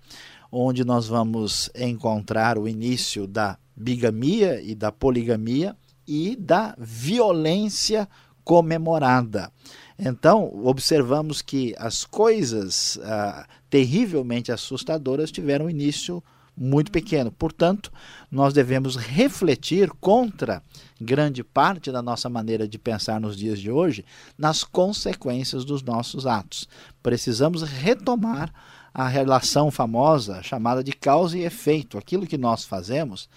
onde 0.51 0.85
nós 0.85 1.07
vamos 1.07 1.67
encontrar 1.75 2.59
o 2.59 2.67
início 2.67 3.25
da 3.25 3.57
bigamia 3.75 4.61
e 4.61 4.75
da 4.75 4.91
poligamia 4.91 5.75
e 6.07 6.35
da 6.35 6.75
violência 6.77 8.07
comemorada. 8.43 9.51
Então, 9.97 10.63
observamos 10.63 11.41
que 11.41 11.73
as 11.79 12.05
coisas 12.05 12.99
ah, 13.01 13.47
terrivelmente 13.67 14.51
assustadoras 14.51 15.31
tiveram 15.31 15.67
início 15.67 16.23
muito 16.57 16.91
pequeno. 16.91 17.31
Portanto, 17.31 17.91
nós 18.31 18.53
devemos 18.53 18.95
refletir 18.95 19.91
contra 20.01 20.63
grande 20.99 21.43
parte 21.43 21.91
da 21.91 22.01
nossa 22.01 22.27
maneira 22.27 22.67
de 22.67 22.79
pensar 22.79 23.21
nos 23.21 23.37
dias 23.37 23.59
de 23.59 23.69
hoje 23.69 24.03
nas 24.37 24.63
consequências 24.63 25.63
dos 25.63 25.83
nossos 25.83 26.25
atos. 26.25 26.67
Precisamos 27.03 27.61
retomar 27.61 28.51
a 28.93 29.07
relação 29.07 29.69
famosa 29.69 30.41
chamada 30.41 30.83
de 30.83 30.91
causa 30.91 31.37
e 31.37 31.43
efeito. 31.43 31.97
Aquilo 31.97 32.25
que 32.25 32.37
nós 32.37 32.65
fazemos 32.65 33.29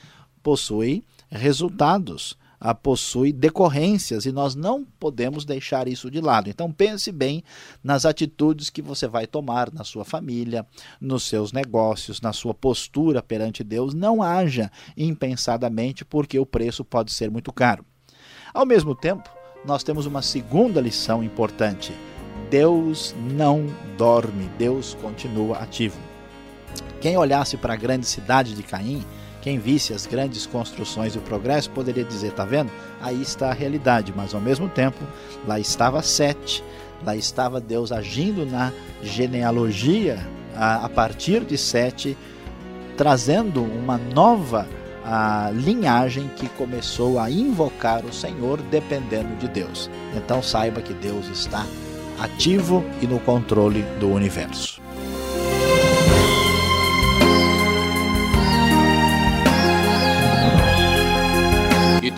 possui 0.42 1.04
resultados, 1.30 2.38
a 2.60 2.74
possui 2.74 3.32
decorrências 3.32 4.26
e 4.26 4.32
nós 4.32 4.54
não 4.54 4.84
podemos 4.84 5.46
deixar 5.46 5.88
isso 5.88 6.10
de 6.10 6.20
lado. 6.20 6.50
Então 6.50 6.70
pense 6.70 7.10
bem 7.10 7.42
nas 7.82 8.04
atitudes 8.04 8.68
que 8.68 8.82
você 8.82 9.08
vai 9.08 9.26
tomar 9.26 9.72
na 9.72 9.82
sua 9.82 10.04
família, 10.04 10.66
nos 11.00 11.22
seus 11.22 11.52
negócios, 11.52 12.20
na 12.20 12.34
sua 12.34 12.52
postura 12.52 13.22
perante 13.22 13.64
Deus. 13.64 13.94
Não 13.94 14.22
haja 14.22 14.70
impensadamente, 14.96 16.04
porque 16.04 16.38
o 16.38 16.44
preço 16.44 16.84
pode 16.84 17.12
ser 17.12 17.30
muito 17.30 17.50
caro. 17.52 17.84
Ao 18.52 18.66
mesmo 18.66 18.94
tempo, 18.94 19.30
nós 19.64 19.82
temos 19.82 20.04
uma 20.04 20.20
segunda 20.20 20.80
lição 20.80 21.24
importante. 21.24 21.92
Deus 22.50 23.14
não 23.32 23.66
dorme, 23.96 24.50
Deus 24.58 24.94
continua 25.00 25.58
ativo. 25.58 25.98
Quem 27.00 27.16
olhasse 27.16 27.56
para 27.56 27.72
a 27.72 27.76
grande 27.76 28.06
cidade 28.06 28.54
de 28.54 28.62
Caim, 28.62 29.04
quem 29.40 29.58
visse 29.58 29.92
as 29.92 30.06
grandes 30.06 30.46
construções 30.46 31.14
e 31.14 31.18
o 31.18 31.22
progresso, 31.22 31.70
poderia 31.70 32.04
dizer: 32.04 32.32
tá 32.32 32.44
vendo? 32.44 32.70
Aí 33.00 33.20
está 33.20 33.50
a 33.50 33.54
realidade, 33.54 34.12
mas 34.14 34.34
ao 34.34 34.40
mesmo 34.40 34.68
tempo, 34.68 34.98
lá 35.46 35.58
estava 35.58 36.02
Sete, 36.02 36.62
lá 37.04 37.16
estava 37.16 37.60
Deus 37.60 37.92
agindo 37.92 38.44
na 38.44 38.72
genealogia 39.02 40.18
a, 40.54 40.84
a 40.84 40.88
partir 40.88 41.44
de 41.44 41.56
Sete, 41.56 42.16
trazendo 42.96 43.62
uma 43.62 43.96
nova 43.96 44.66
a 45.02 45.50
linhagem 45.52 46.28
que 46.36 46.48
começou 46.50 47.18
a 47.18 47.30
invocar 47.30 48.04
o 48.04 48.12
Senhor 48.12 48.60
dependendo 48.70 49.34
de 49.36 49.48
Deus. 49.48 49.90
Então 50.14 50.42
saiba 50.42 50.82
que 50.82 50.92
Deus 50.92 51.26
está 51.28 51.66
ativo 52.20 52.84
e 53.00 53.06
no 53.06 53.18
controle 53.18 53.82
do 53.98 54.08
universo. 54.10 54.69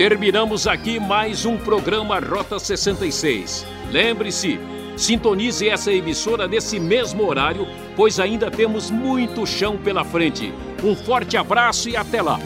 Terminamos 0.09 0.67
aqui 0.67 0.99
mais 0.99 1.47
um 1.47 1.57
programa 1.57 2.19
Rota 2.19 2.59
66. 2.59 3.65
Lembre-se, 3.89 4.59
sintonize 4.97 5.69
essa 5.69 5.93
emissora 5.93 6.49
nesse 6.49 6.81
mesmo 6.81 7.25
horário, 7.25 7.69
pois 7.95 8.19
ainda 8.19 8.51
temos 8.51 8.91
muito 8.91 9.47
chão 9.47 9.77
pela 9.77 10.03
frente. 10.03 10.53
Um 10.83 10.97
forte 10.97 11.37
abraço 11.37 11.89
e 11.89 11.97
até 11.97 12.21
lá! 12.21 12.41